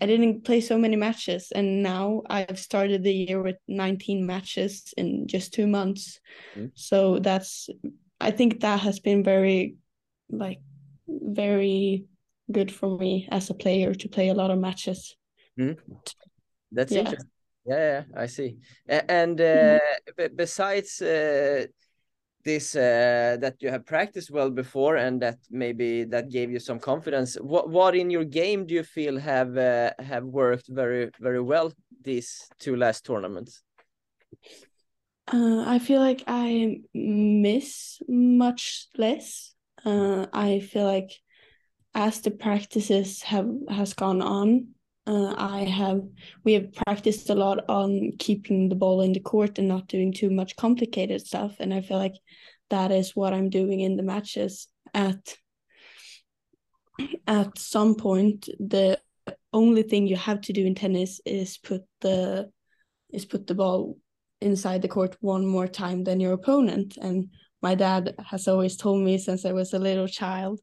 [0.00, 1.52] I didn't play so many matches.
[1.54, 6.20] And now I've started the year with 19 matches in just two months.
[6.56, 6.70] Mm.
[6.74, 7.68] So that's,
[8.20, 9.76] I think that has been very,
[10.28, 10.60] like,
[11.06, 12.06] very
[12.50, 15.16] good for me as a player to play a lot of matches.
[16.72, 17.00] That's Yeah.
[17.00, 17.30] interesting.
[17.64, 18.56] Yeah, yeah, I see.
[18.88, 19.78] And uh,
[20.16, 21.66] b besides uh,
[22.44, 26.80] this, uh, that you have practiced well before, and that maybe that gave you some
[26.80, 27.36] confidence.
[27.36, 31.72] What what in your game do you feel have uh, have worked very very well
[32.02, 33.62] these two last tournaments?
[35.32, 39.54] Uh, I feel like I miss much less.
[39.84, 41.10] Uh, I feel like
[41.94, 44.68] as the practices have has gone on,
[45.06, 46.02] uh, I have
[46.44, 50.12] we have practiced a lot on keeping the ball in the court and not doing
[50.12, 51.56] too much complicated stuff.
[51.58, 52.14] And I feel like
[52.70, 54.68] that is what I'm doing in the matches.
[54.94, 55.36] At
[57.26, 58.98] at some point, the
[59.52, 62.50] only thing you have to do in tennis is put the
[63.10, 63.98] is put the ball
[64.40, 66.96] inside the court one more time than your opponent.
[67.00, 67.28] And
[67.62, 70.60] my dad has always told me since I was a little child,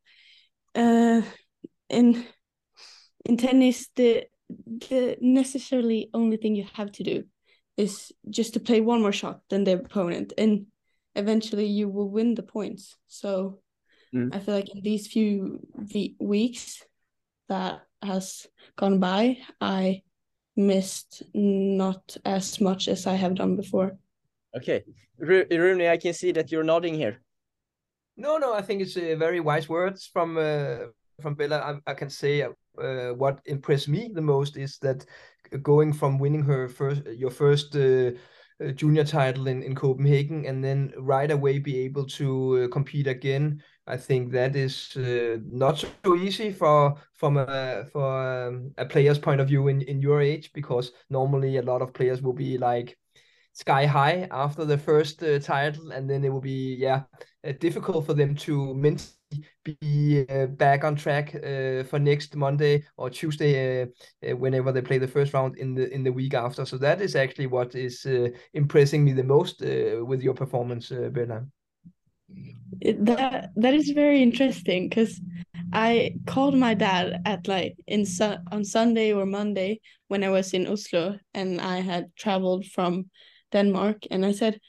[0.80, 1.22] uh,
[1.90, 2.26] in
[3.26, 4.26] in tennis, the
[4.90, 7.24] the necessarily only thing you have to do
[7.78, 10.66] is just to play one more shot than the opponent, and
[11.16, 12.98] eventually you will win the points.
[13.08, 13.60] So
[14.14, 14.34] Mm.
[14.34, 15.60] I feel like in these few
[16.20, 16.84] weeks
[17.48, 20.02] that has gone by, I
[20.56, 23.98] missed not as much as I have done before.
[24.56, 24.84] Okay,
[25.18, 27.22] Ru Rune, I can see that you're nodding here.
[28.20, 31.80] No, no, I think it's uh, very wise words from uh, from Bella.
[31.88, 35.06] I, I can say uh, what impressed me the most is that
[35.64, 38.12] going from winning her first your first uh,
[38.62, 43.08] uh, junior title in, in Copenhagen and then right away be able to uh, compete
[43.08, 43.64] again.
[43.88, 49.18] I think that is uh, not so easy for from a for um, a player's
[49.18, 52.58] point of view in, in your age because normally a lot of players will be
[52.58, 52.98] like
[53.60, 57.02] sky high after the first uh, title and then it will be yeah
[57.48, 62.84] uh, difficult for them to mentally be uh, back on track uh, for next Monday
[62.98, 63.86] or Tuesday uh,
[64.26, 66.66] uh, whenever they play the first round in the in the week after.
[66.66, 68.06] So that is actually what is
[68.54, 71.10] impressing me the most with your performance, uh.
[72.82, 75.22] It- that that is very interesting because
[75.74, 80.54] I called my dad at like in su- on Sunday or Monday when I was
[80.54, 83.10] in Oslo and I had traveled from
[83.52, 84.60] Denmark and I said,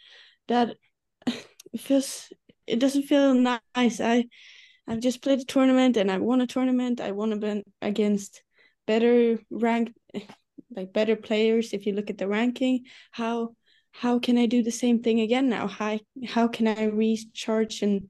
[0.49, 0.77] Dad,
[1.27, 2.33] it feels
[2.67, 4.01] it doesn't feel nice.
[4.01, 4.27] I
[4.87, 7.01] I've just played a tournament and I won a tournament.
[7.01, 8.43] I won a- against
[8.87, 9.97] better ranked
[10.77, 12.85] like better players if you look at the ranking.
[13.13, 13.55] How
[13.93, 15.67] how can I do the same thing again now?
[15.67, 18.09] How how can I recharge and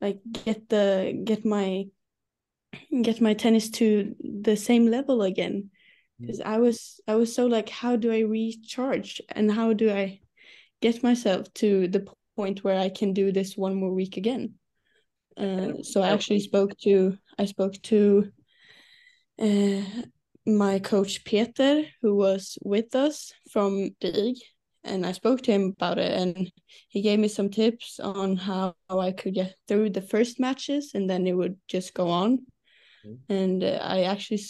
[0.00, 1.86] like get the get my
[3.02, 5.70] get my tennis to the same level again?
[6.26, 10.20] Because I was I was so like, how do I recharge and how do I
[10.80, 12.06] get myself to the
[12.36, 14.54] point where I can do this one more week again?
[15.36, 18.30] Uh, so I actually spoke to I spoke to
[19.40, 19.82] uh,
[20.46, 24.42] my coach Peter, who was with us from the league,
[24.84, 26.50] and I spoke to him about it, and
[26.88, 30.92] he gave me some tips on how, how I could get through the first matches,
[30.94, 32.46] and then it would just go on.
[33.06, 33.18] Mm.
[33.28, 34.42] And uh, I actually,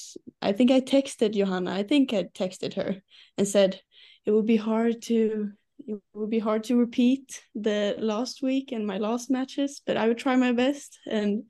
[0.42, 1.72] i think I texted Johanna.
[1.72, 3.02] I think I texted her
[3.38, 3.80] and said
[4.24, 5.50] it would be hard to
[5.86, 10.08] it would be hard to repeat the last week and my last matches, but I
[10.08, 10.98] would try my best.
[11.06, 11.44] And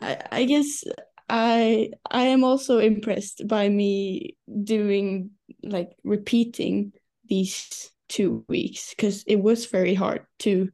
[0.00, 0.84] I I guess
[1.28, 5.30] I I am also impressed by me doing
[5.62, 6.92] like repeating
[7.28, 10.68] these two weeks because it was very hard to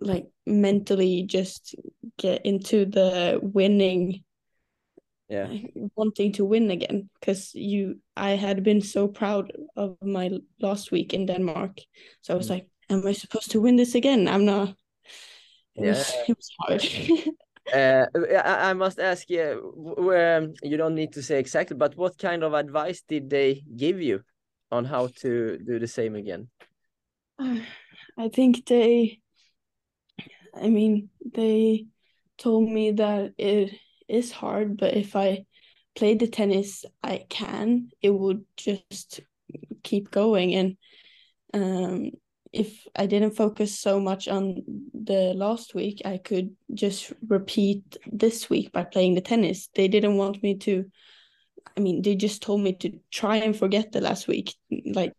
[0.00, 1.74] like mentally just
[2.18, 4.22] get into the winning
[5.30, 5.46] Yeah.
[5.96, 11.14] wanting to win again because you I had been so proud of my last week
[11.14, 11.78] in Denmark
[12.20, 12.50] so I was Mm.
[12.50, 14.74] like am I supposed to win this again I'm not
[15.76, 16.24] it was Yeah.
[16.28, 16.82] it was hard
[17.72, 18.06] Uh,
[18.44, 22.18] I, I must ask you, w- um, you don't need to say exactly, but what
[22.18, 24.22] kind of advice did they give you
[24.72, 26.48] on how to do the same again?
[28.18, 29.20] I think they,
[30.52, 31.86] I mean, they
[32.38, 33.78] told me that it
[34.10, 35.44] is hard, but if I
[35.94, 39.20] play the tennis I can, it would just
[39.82, 40.54] keep going.
[40.54, 40.76] And
[41.54, 42.10] um,
[42.52, 44.62] if I didn't focus so much on
[44.94, 49.68] the last week, I could just repeat this week by playing the tennis.
[49.74, 50.84] They didn't want me to,
[51.76, 54.54] I mean, they just told me to try and forget the last week.
[54.70, 55.14] Like,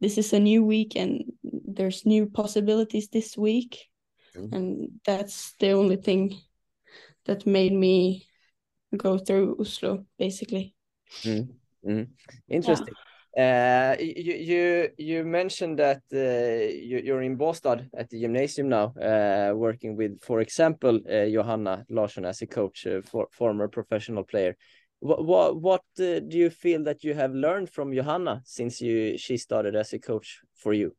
[0.00, 3.88] this is a new week and there's new possibilities this week
[4.36, 4.52] Mhm.
[4.52, 6.36] and that's the only thing
[7.24, 8.26] that made me
[8.96, 10.74] go through Oslo basically.
[11.24, 11.48] Mm.
[11.86, 12.08] Mm.
[12.48, 12.94] Interesting.
[13.36, 18.94] Uh, you you you mentioned that uh, you, you're in Båstad at the gymnasium now,
[19.02, 24.22] uh, working with, for example, uh, Johanna Larsson as a coach, uh, for former professional
[24.22, 24.56] player.
[25.00, 29.18] What what what uh, do you feel that you have learned from Johanna since you
[29.18, 30.94] she started as a coach for you?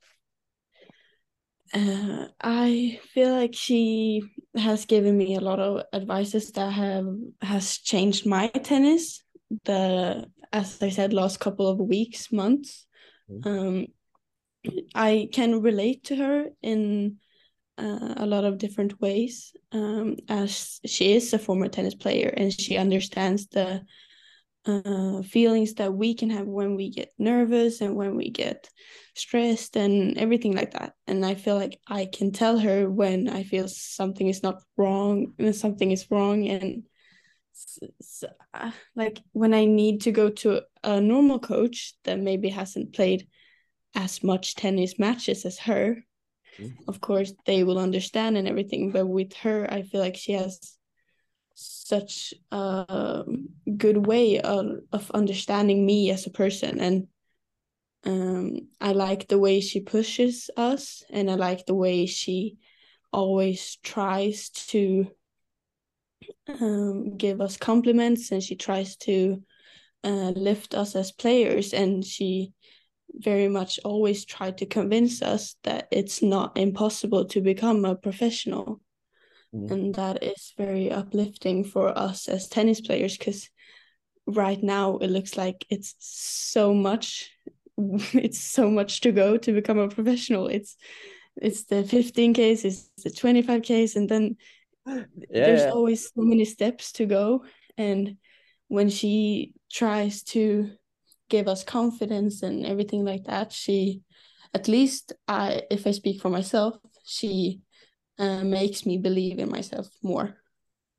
[1.74, 4.22] Uh, I feel like she
[4.55, 7.07] has given me a lot of advices that have
[7.41, 9.22] has changed my tennis.
[9.66, 12.86] The as I said, last couple of weeks, months.
[13.30, 13.45] Mm.
[13.45, 13.88] Um,
[14.95, 17.18] I can relate to her in
[17.78, 22.53] uh, a lot of different ways, um, as she is a former tennis player and
[22.53, 23.82] she understands the
[24.66, 28.70] uh, feelings that we can have when we get nervous and when we get
[29.16, 30.93] stressed and everything like that.
[31.07, 35.34] And I feel like I can tell her when I feel something is not wrong
[35.39, 36.84] and something is wrong and
[38.01, 42.93] so, uh, like when I need to go to a normal coach that maybe hasn't
[42.93, 43.28] played
[43.95, 46.03] as much tennis matches as her,
[46.59, 46.89] mm-hmm.
[46.89, 48.91] of course they will understand and everything.
[48.91, 50.78] But with her, I feel like she has
[51.56, 53.24] such a
[53.78, 56.80] good way of, of understanding me as a person.
[56.80, 57.08] And
[58.03, 62.58] um, I like the way she pushes us and I like the way she
[63.12, 65.08] always tries to
[66.47, 69.41] um, give us compliments and she tries to
[70.03, 71.74] uh, lift us as players.
[71.74, 72.53] And she
[73.14, 78.82] very much always tried to convince us that it's not impossible to become a professional
[79.56, 79.72] mm.
[79.72, 83.49] and that is very uplifting for us as tennis players because
[84.28, 87.32] right now it looks like it's so much
[87.78, 90.47] it's so much to go to become a professional.
[90.47, 90.78] It's
[91.36, 94.38] it's the 15 Ks it's the 25 Ks and then
[94.88, 97.43] yeah, there's always so many steps to go.
[97.78, 98.18] And
[98.68, 100.72] when she tries to
[101.30, 104.01] give us confidence and everything like that she
[104.53, 107.60] at least i if i speak for myself she
[108.20, 110.36] uh, makes me believe in myself more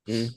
[0.08, 0.30] mm.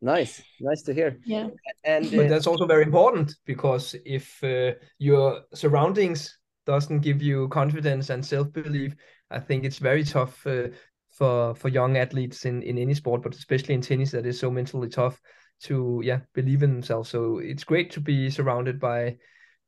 [0.00, 1.48] nice nice to hear yeah
[1.84, 7.48] and uh, but that's also very important because if uh, your surroundings doesn't give you
[7.48, 8.94] confidence and self-belief
[9.30, 10.68] i think it's very tough uh,
[11.12, 14.50] for for young athletes in in any sport, but especially in tennis that is so
[14.50, 15.20] mentally tough
[15.60, 17.10] to yeah believe in themselves.
[17.10, 19.18] So it's great to be surrounded by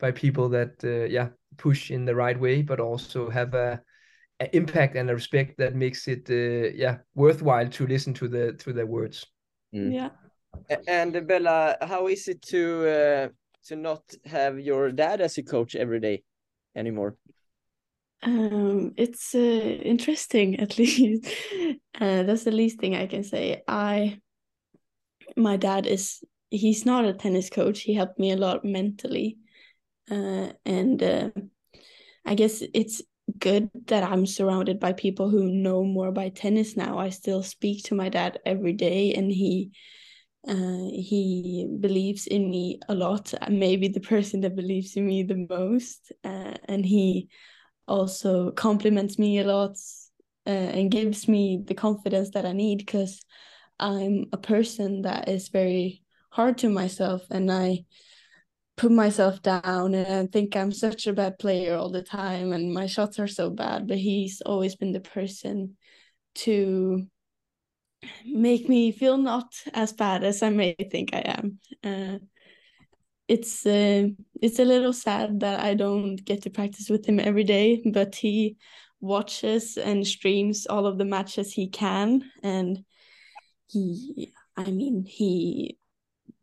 [0.01, 3.81] by people that uh, yeah push in the right way, but also have a, a,
[4.53, 8.73] impact and a respect that makes it uh, yeah worthwhile to listen to the to
[8.73, 9.27] their words.
[9.75, 9.93] Mm.
[9.95, 10.11] Yeah.
[10.87, 13.29] And Bella, how is it to uh,
[13.67, 16.23] to not have your dad as a coach every day
[16.77, 17.17] anymore?
[18.23, 21.27] Um, it's uh, interesting, at least.
[22.01, 23.63] Uh, that's the least thing I can say.
[23.69, 24.19] I,
[25.37, 27.81] my dad is he's not a tennis coach.
[27.81, 29.39] He helped me a lot mentally,
[30.11, 31.31] uh, and uh,
[32.25, 33.03] I guess it's
[33.39, 36.99] good that I'm surrounded by people who know more about tennis now.
[36.99, 39.73] I still speak to my dad every day, and he
[40.47, 43.33] uh, he believes in me a lot.
[43.49, 47.29] Maybe the person that believes in me the most, uh, and he
[47.87, 49.77] also compliments me a lot
[50.47, 53.21] uh, and gives me the confidence that I need because
[53.79, 57.85] I'm a person that is very hard to myself and I
[58.77, 62.87] put myself down and think I'm such a bad player all the time and my
[62.87, 65.77] shots are so bad but he's always been the person
[66.37, 67.07] to
[68.27, 71.59] make me feel not as bad as I may think I am.
[71.83, 72.19] Uh,
[73.29, 74.09] it's uh,
[74.43, 78.15] it's a little sad that I don't get to practice with him every day, but
[78.15, 78.57] he
[79.01, 82.85] watches and streams all of the matches he can, and
[83.69, 85.79] he, I mean, he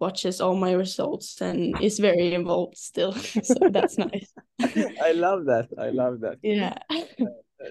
[0.02, 3.14] watches all my results and is very involved still.
[3.43, 4.34] so that's nice.
[5.02, 5.70] I love that.
[5.78, 6.38] I love that.
[6.41, 6.78] Yeah.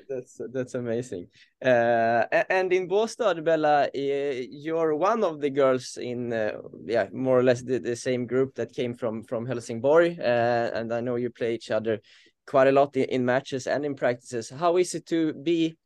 [0.09, 1.27] that's that's amazing.
[1.65, 6.53] Uh, and in Båstad, Bella, you're one of the girls in uh,
[6.87, 10.93] yeah more or less the, the same group that came from from Helsingborg, uh, and
[10.93, 11.99] I know you play each other
[12.47, 14.49] quite a lot in, in matches and in practices.
[14.51, 15.77] How is it to be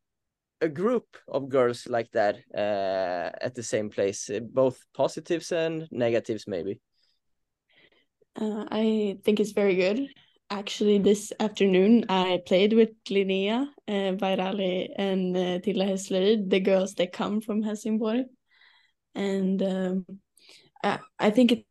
[0.65, 6.49] a group of girls like that uh, at the same place, both positives and negatives,
[6.49, 6.81] maybe?
[8.41, 10.09] Uh, I think it's very good
[10.51, 17.13] actually this afternoon I played with Linnea uh, and uh, Tilla Hesleryd, the girls that
[17.13, 18.27] come from Helsingborg.
[19.15, 20.07] And um,
[20.83, 21.65] I, I think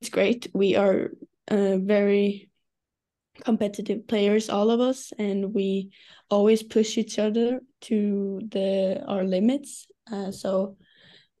[0.00, 0.48] it's great.
[0.54, 1.10] We are
[1.48, 2.50] uh, very
[3.44, 5.90] competitive players, all of us, and we
[6.30, 9.86] always push each other to the our limits.
[10.10, 10.76] Uh, so,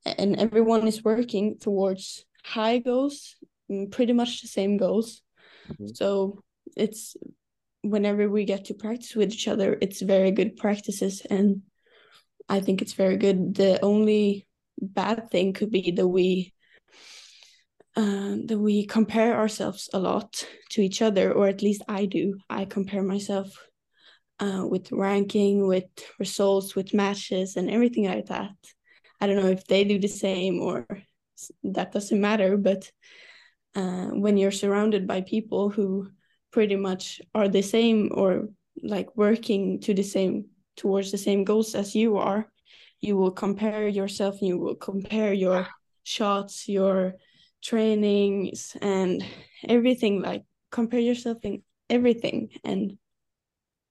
[0.04, 3.36] and everyone is working towards high goals,
[3.70, 5.22] mm, pretty much the same goals.
[5.68, 5.96] Mhm.
[5.96, 6.42] So
[6.76, 7.16] it's
[7.82, 11.62] whenever we get to practice with each other, it's very good practices, and
[12.48, 13.54] I think it's very good.
[13.54, 14.46] The only
[14.80, 16.52] bad thing could be that we
[17.96, 22.38] uh, that we compare ourselves a lot to each other, or at least I do.
[22.48, 23.69] I compare myself
[24.40, 25.84] uh, with ranking, with
[26.18, 28.52] results, with matches, and everything like that.
[29.20, 30.86] I don't know if they do the same or
[31.62, 32.90] that doesn't matter, but
[33.74, 36.10] uh, when you're surrounded by people who
[36.50, 38.48] pretty much are the same or
[38.82, 42.50] like working to the same towards the same goals as you are,
[43.00, 45.66] you will compare yourself and you will compare your
[46.02, 47.14] shots, your
[47.62, 49.24] trainings, and
[49.68, 50.22] everything.
[50.22, 52.96] Like compare yourself in everything, and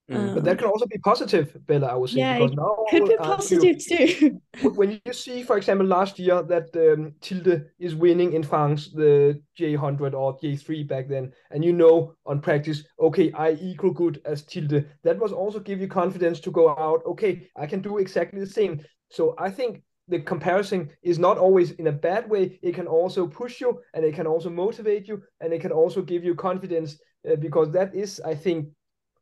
[0.09, 0.33] Mm.
[0.33, 3.11] But that can also be positive, Bella, I would say, Yeah, because now could be
[3.11, 4.41] you- positive too.
[4.73, 9.39] when you see, for example, last year that um, Tilde is winning in France the
[9.59, 14.43] J100 or J3 back then, and you know on practice, okay, I equal good as
[14.43, 14.85] Tilde.
[15.03, 17.03] That was also give you confidence to go out.
[17.05, 18.81] Okay, I can do exactly the same.
[19.09, 22.59] So I think the comparison is not always in a bad way.
[22.63, 26.01] It can also push you, and it can also motivate you, and it can also
[26.01, 26.97] give you confidence
[27.29, 28.69] uh, because that is, I think,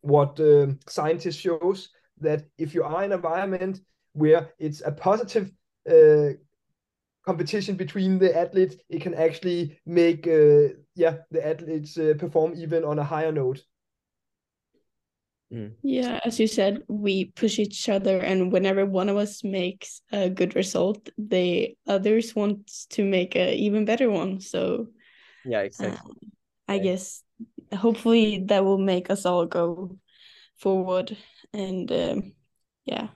[0.08, 1.90] what um scientists shows
[2.20, 3.82] that if you are in an environment
[4.14, 5.52] where it's a positive
[5.90, 6.30] uh,
[7.26, 12.84] competition between the athletes, it can actually make uh, yeah the athletes uh, perform even
[12.84, 13.64] on a higher note.
[15.84, 20.30] Yeah, as you said, we push each other, and whenever one of us makes a
[20.30, 24.42] good result, the others want to make a even better one.
[24.42, 24.88] So
[25.46, 26.14] Yeah, uh, exactly.
[26.68, 26.84] I Right.
[26.84, 27.24] guess
[27.74, 29.98] hopefully that will make us all go
[30.58, 31.18] forward.
[31.54, 32.34] And um,
[32.86, 33.10] yeah,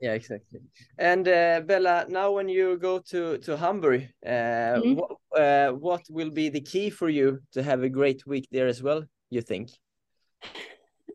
[0.00, 0.60] Yeah, exactly.
[0.98, 4.96] And uh, Bella, now when you go to to Hamburg, uh, Mhm.
[4.96, 8.68] what uh, what will be the key for you to have a great week there
[8.68, 9.04] as well?
[9.30, 9.68] You think?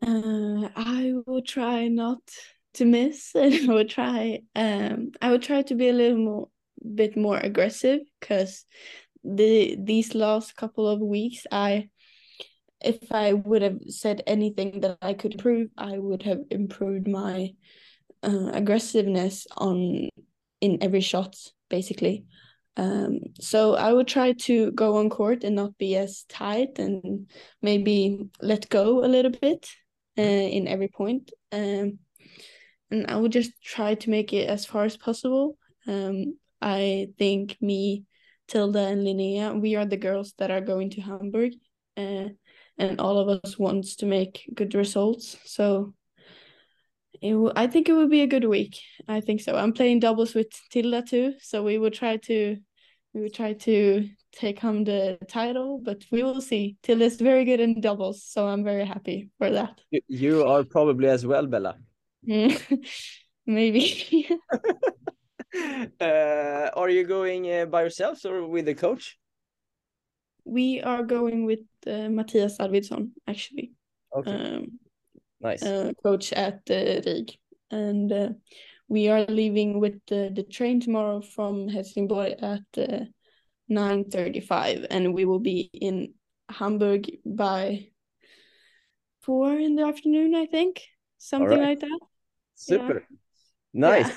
[0.02, 2.20] uh, I will try not
[2.74, 4.42] to miss, and I will try.
[4.54, 6.48] Um, I will try to be a little more,
[6.94, 8.64] bit more aggressive, because
[9.24, 11.88] the these last couple of weeks, I
[12.86, 17.54] if I would have said anything that I could improve, I would have improved my
[18.22, 20.08] uh, aggressiveness on
[20.60, 21.36] in every shot,
[21.68, 22.24] basically.
[22.76, 27.30] Um, so I would try to go on court and not be as tight and
[27.62, 29.68] maybe let go a little bit
[30.18, 31.32] uh, in every point.
[31.52, 31.98] Um,
[32.90, 35.56] and I would just try to make it as far as possible.
[35.86, 38.04] Um, I think me,
[38.48, 41.52] Tilda, and Linnea, we are the girls that are going to Hamburg,
[41.96, 42.28] uh,
[42.78, 45.36] and all of us wants to make good results.
[45.44, 45.94] So
[47.22, 48.78] it w- I think it would be a good week.
[49.08, 49.56] I think so.
[49.56, 52.56] I'm playing doubles with Tilda too, so we will try to
[53.14, 56.76] we will try to take home the title, but we will see.
[56.82, 59.80] Tilda's very good in doubles, so I'm very happy for that.
[59.90, 61.78] You, you are probably as well, Bella.
[63.46, 64.28] Maybe.
[66.00, 69.16] Uh, are you going uh, by yourself or with the coach?
[70.46, 73.72] We are going with uh, Matthias Arvidsson, actually,
[74.16, 74.78] Okay, um,
[75.40, 75.62] nice.
[75.62, 77.32] uh, coach at uh, Rig.
[77.70, 78.28] And uh,
[78.88, 83.04] we are leaving with the, the train tomorrow from Helsingborg at uh,
[83.70, 86.14] 9.35 and we will be in
[86.48, 87.88] Hamburg by
[89.22, 90.82] four in the afternoon, I think.
[91.18, 91.68] Something right.
[91.70, 91.98] like that.
[92.54, 93.04] Super.
[93.74, 94.08] Nice.
[94.08, 94.14] Yeah.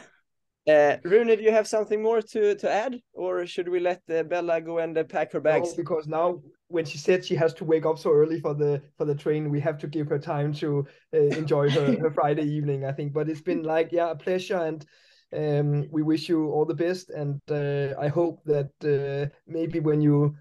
[0.67, 4.23] Uh, Rune, do you have something more to, to add, or should we let uh,
[4.23, 5.69] Bella go and uh, pack her bags?
[5.69, 8.81] No, because now when she said she has to wake up so early for the
[8.97, 12.43] for the train, we have to give her time to uh, enjoy her, her Friday
[12.43, 13.13] evening, I think.
[13.13, 14.85] But it's been like yeah, a pleasure, and
[15.35, 17.09] um, we wish you all the best.
[17.09, 20.35] And uh, I hope that uh, maybe when you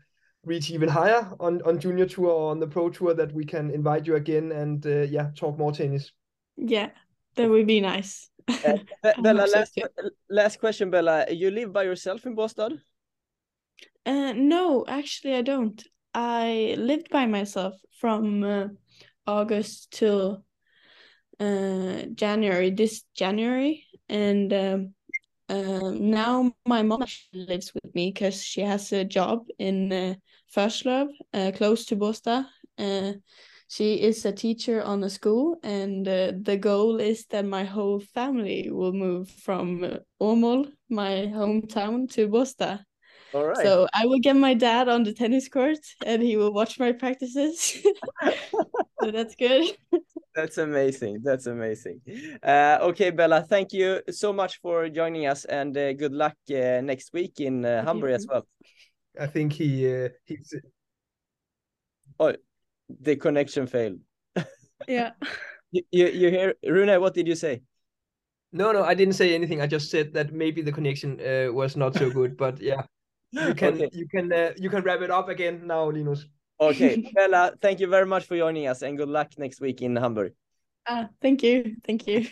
[0.45, 3.71] reach even higher on on junior tour or on the pro tour, that we can
[3.71, 6.13] invite you again and uh, yeah, talk more tennis.
[6.57, 6.91] Yeah,
[7.37, 8.31] that would be nice.
[9.03, 10.11] Be- Bella, last too.
[10.31, 11.27] last question, Bella.
[11.31, 12.81] You live by yourself in Båstad?
[14.07, 15.83] Uh, no, actually, I don't.
[16.15, 18.69] I lived by myself from uh,
[19.27, 20.45] August till
[21.39, 24.95] uh, January, this January, and um,
[25.49, 30.15] uh, now my mom lives with me because she has a job in uh,
[30.55, 32.47] Förslöv, uh, close to Båstad.
[32.79, 33.13] Uh,
[33.69, 38.01] she is a teacher on a school, and uh, the goal is that my whole
[38.01, 42.81] family will move from uh, Åmål, my hometown, to Båstad.
[43.35, 43.59] All right.
[43.59, 46.93] So I will get my dad on the tennis court and he will watch my
[46.93, 47.83] practices.
[49.03, 49.77] so that's good.
[50.35, 51.21] That's amazing.
[51.23, 52.01] That's amazing.
[52.43, 56.81] Uh, okay, Bella, thank you so much for joining us and uh, good luck uh,
[56.81, 58.47] next week in uh, Hamburg as well.
[59.21, 60.55] I think he uh, he's
[62.21, 62.35] Oh,
[62.89, 64.01] the connection failed.
[64.87, 65.13] Yeah.
[65.71, 67.61] You, you, you hear, Rune, what did you say?
[68.53, 69.61] no no I didn't say anything.
[69.61, 72.39] I just said that maybe the connection uh, was not so good.
[72.39, 72.83] But yeah,
[73.33, 73.91] you can Okay.
[73.93, 76.27] you can uh, you can wrap it up again now, Linus.
[76.59, 79.95] Okay, Bella, thank you very much for joining us and good luck next week in
[79.95, 80.33] Hamburg.
[80.87, 81.77] Ah, thank you.
[81.85, 82.25] Thank you.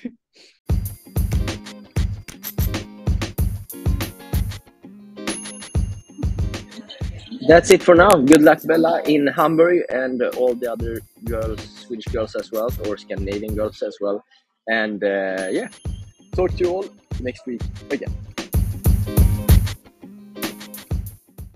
[7.48, 8.16] That's it for now.
[8.16, 12.96] Good luck, Bella, in Hamburg and all the other girls, Swedish girls as well, or
[12.96, 14.24] Scandinavian girls as well.
[14.68, 15.68] And uh, yeah,
[16.34, 16.84] talk to you all
[17.20, 18.12] next week again.